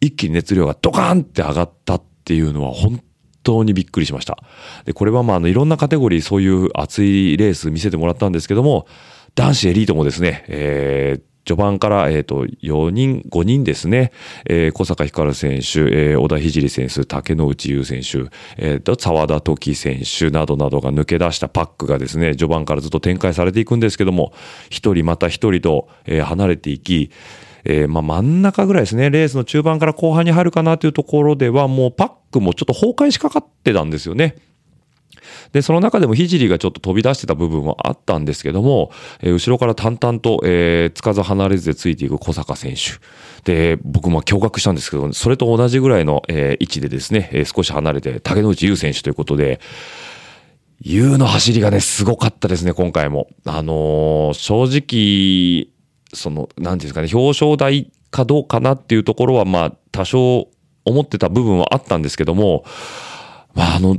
[0.02, 3.02] 一気に熱量がドカーンって上がったっていうのは、本
[3.44, 4.38] 当にびっくりしました。
[4.86, 8.88] で、これはまあ、あの、いろんなカテゴリー、そういう熱いレース見せてもらったんですけども、
[9.36, 14.12] 男子エリートもですね、えー序盤から、えっ、と、4人、5人ですね。
[14.46, 24.32] えー小坂光選手、えー小田聖選手、竹野内優選手、えーと、沢田時選手などなどが抜け出したパックがですね、序盤からずっと展開されていくんですけども、
[24.70, 27.10] 一人また一人と、え離れていき、
[27.66, 34.36] えーまあ、真ん中ぐらいですね、レースの中盤から後半に入るかなというところでは、もうパックもちょっと崩壊しかかってたんですよね。
[35.52, 43.00] で、その中でも聖がちょっと飛び出してた部分はあったんですけども、えー後ろから淡々と、えーつかず離れずでついていく小坂選手。
[43.44, 49.60] で、僕も驚愕したんですけど、それと同じぐらいの、えー位置でですね、えー少し離れて竹野内優選手ということで、
[50.82, 53.28] 優の走りがね、すごかったですね、今回も。
[53.46, 55.74] あのー正直、
[56.14, 60.48] その、なんていうんですかね、表彰台かどうかなっていうところは、まあ、多少
[60.86, 62.64] 思ってた部分はあったんですけども、
[63.54, 63.98] まあ、あの、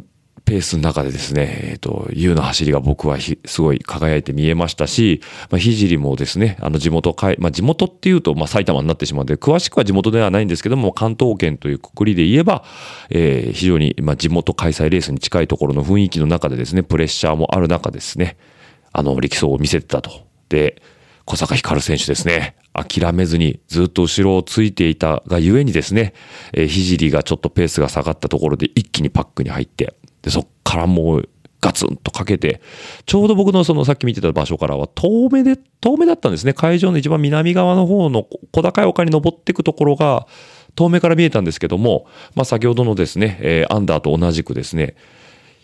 [0.50, 12.64] ペースの中でですね、えっ、と、優の走りが僕はすごい輝いて見えましたし、まあ、聖もですね、あの地元かい、まあ、地元っていうと、まあ、埼玉になってしまうので、詳しくは地元ではないんですけども、関東圏というくくりで言えば、
[13.10, 18.36] えー非常に、まあ、地元開催レースに近いところの雰囲気の中でですね、プレッシャーもある中ですね、
[18.92, 20.10] あの、力走を見せてたと。
[20.48, 20.82] で、
[21.30, 22.56] 小坂光選手ですね。
[22.72, 26.12] 諦めずにずっと後ろをついていたがゆえにですね、
[26.52, 31.28] えー、聖がちょっとペースが下がったところで一気にパックに入って、で、そっからもう
[31.60, 32.60] ガツンとかけて、
[33.06, 36.52] ちょうど僕のそのさっき見てた場所からは遠目で、遠目だったんですね。
[36.52, 40.26] 会場の一番南側の方の小高い丘に登っていくところが、
[40.74, 44.96] 遠目から見えたんですけども、まあ先ほどのですね、えーアンダーと同じくですね、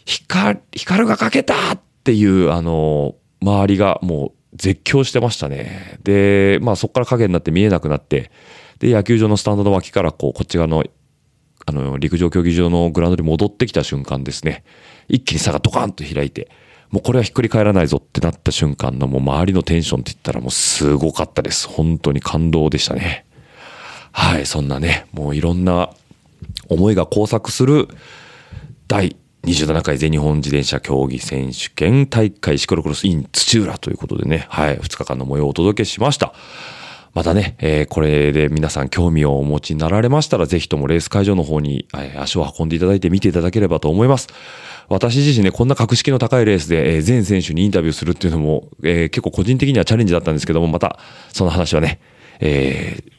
[0.05, 5.99] 光、光がかけたっていう、あの、周りがもう絶叫してましたね。
[6.03, 8.31] で、まあそこから影になって見えなくなって、
[8.79, 10.85] で、野球場のスタンドの脇からこう、こっち側の
[11.69, 14.65] あの、陸上競技場のグラウンドに戻ってきた瞬間ですね、
[15.09, 16.49] 一気に差がドカンと開いて、
[16.91, 21.67] もうこれはひっくり返らないぞってなった瞬間のもう周りのテンションって言ったらもうすごかったです。
[21.69, 23.27] 本当に感動でしたね。
[24.13, 25.91] はい、そんなね、もういろんな
[26.69, 27.89] 思いが交錯する
[28.87, 29.17] 第
[29.47, 36.35] 27回全日本自転車競技選手権大会シクロクロスイン土浦ということでね、はい、2日間の模様をお届けしました。
[37.15, 44.27] またね、えーこれで皆さん興味をお持ちになられましたら、ぜひともレース会場の方に、え足を運んでいただいて見ていただければと思います。
[44.89, 50.99] 私自身ね、こんな格式の高いレースで、えー全選手にインタビューするっていうのも、えー結構個人的にはチャレンジだったんですけども、また、
[51.33, 52.01] その話はね、
[52.41, 53.13] えー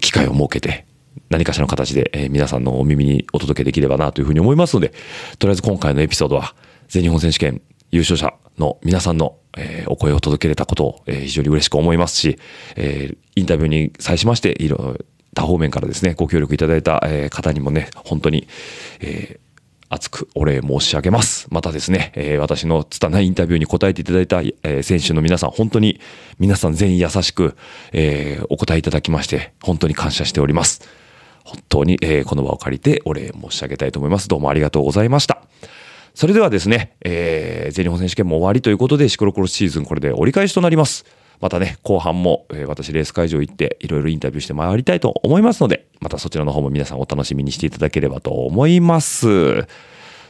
[0.00, 0.86] 機会を設けて、
[1.30, 4.92] 何かしらの形で、え皆さんのお耳にお届けできればなというふうに思いますので、
[5.38, 6.54] とりあえず今回のエピソードは、
[6.88, 7.60] 全日本選手権
[7.90, 12.38] 優勝者の皆さんの、えお声を届けれたことを、え非常に嬉しく思いますし、
[12.76, 14.96] えインタビューに際しまして、いろ
[15.34, 18.46] 他方面からですね、ご協力いただいた、え方にもね、本当に、
[19.00, 19.46] えー
[19.88, 21.46] 熱くお礼申し上げます。
[21.50, 26.00] またですね、えー私の拙いインタビューに答えていただいた、えー選手の皆さん、本当に
[26.38, 27.56] 皆さん全員優しく、
[27.92, 31.05] えーお答えいただきまして、本当に感謝しております。
[31.46, 34.26] 本当に、えーこの場を借りてお礼申し上げたいと思います。
[34.26, 35.42] どうもありがとうございました。
[36.12, 41.04] それではですね、えー全日本選手権も終わりということで、シクロクロスシーズンこれで折り返しとなります。
[41.40, 49.66] またね、後半も、えー私レース会場行っていろいろインタビューして回りたいと思いますので、またそちらの方も皆さんお楽しみにしていただければと思います。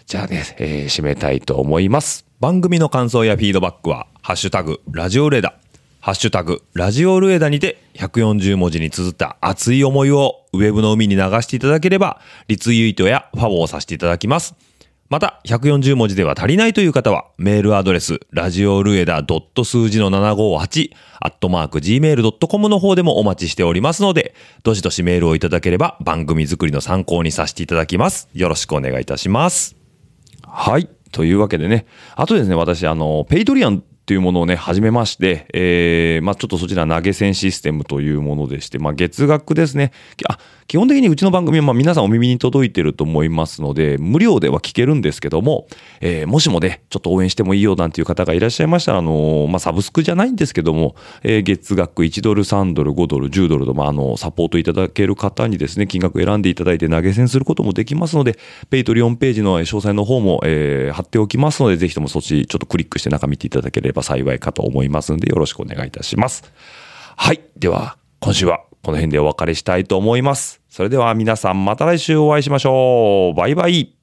[0.07, 2.27] じゃあね、えー締めたいと思います。
[2.41, 5.66] 番組の感想やフィードバックは、ハッシュタグ、ラジオルエダー、
[6.07, 14.55] ハッシュタグ、ラジオルエダにて140文字に綴った熱い思いをウェブの海に流していただければ、リツイートやファボをさせていただきます。
[15.09, 28.29] また、140文字では足りないという方は、メールアドレス、ラジオルエダ数字の758、アットマーク gmail.com の方でもお待ちしておりますので、どしどしメールをいただければ番組作りの参考にさせていただきます。
[28.33, 29.75] よろしくお願いいたします。
[30.47, 30.89] はい。
[31.11, 39.91] というわけでね、あとですね、私、あの、ペイトリアンっていうものをね、始めまして、えー、まあちょっとそちら投げ銭システムというものでして、まあ月額ですね。
[40.29, 40.39] あ、
[40.69, 45.67] 基本的にうちの番組はまあ皆さんお耳に届いてると思いますので、無料では聞けるんですけども、
[46.01, 50.95] えーもしもね、ちょっと応援してもいいよなんていう方がいらっしゃいましたら、あのーまあサブスクじゃないんですけども、
[51.25, 58.39] えー月額1ドル、3ドル、5ドル、10ドルと、まああの、サポートいただける方にですね、金額選んでいただいて投げ銭することもできますので、
[58.71, 66.53] ペイトリオンページの詳細の方も、えー貼っておきますので、ぜひともそっちちょっとクリックして中見ていただければ幸いかと思いますので、よろしくお願いいたします。
[67.17, 67.41] はい。
[67.57, 70.61] では、今週はこの辺でお別れしたいと思います。
[70.69, 73.37] それでは皆さんまた来週お会いしましょう。
[73.37, 73.96] バイバイ。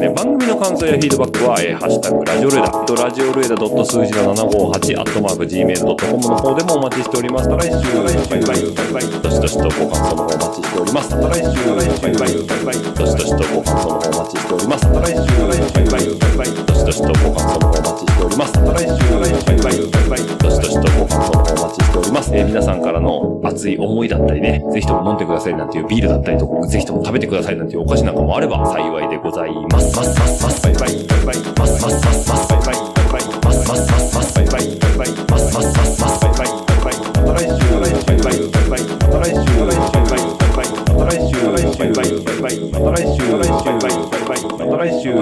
[0.00, 7.48] ね、番組の感想やフィードバックは、えーハッシュタグラジオルエダ、ラジオルエダ数字の758、アットマーク gmail.com の方でもお待ちしております。
[7.52, 11.12] また来週、バイバイ、バイバイ、どしどしとご感想の方お待ちしております。
[11.12, 14.88] また来週、バイバイ、バイバイ、どしどしとご感想の方お待ちしております。
[14.88, 18.56] また来週、バイバイ、バイバイ、どしどしとご感想の方お待ちしております。
[18.56, 22.30] また来週、バイバイ、バイバイ、どしどしとご感想の方お待ちしております。
[22.32, 29.81] えー皆さんからの熱い思いだったりね、ぜひとも飲んでくださいなんていうビールだったりとか、ぜひとも食べてくださいなんていうお菓子なんかもあれば幸いでございます。
[44.58, 45.12] また来週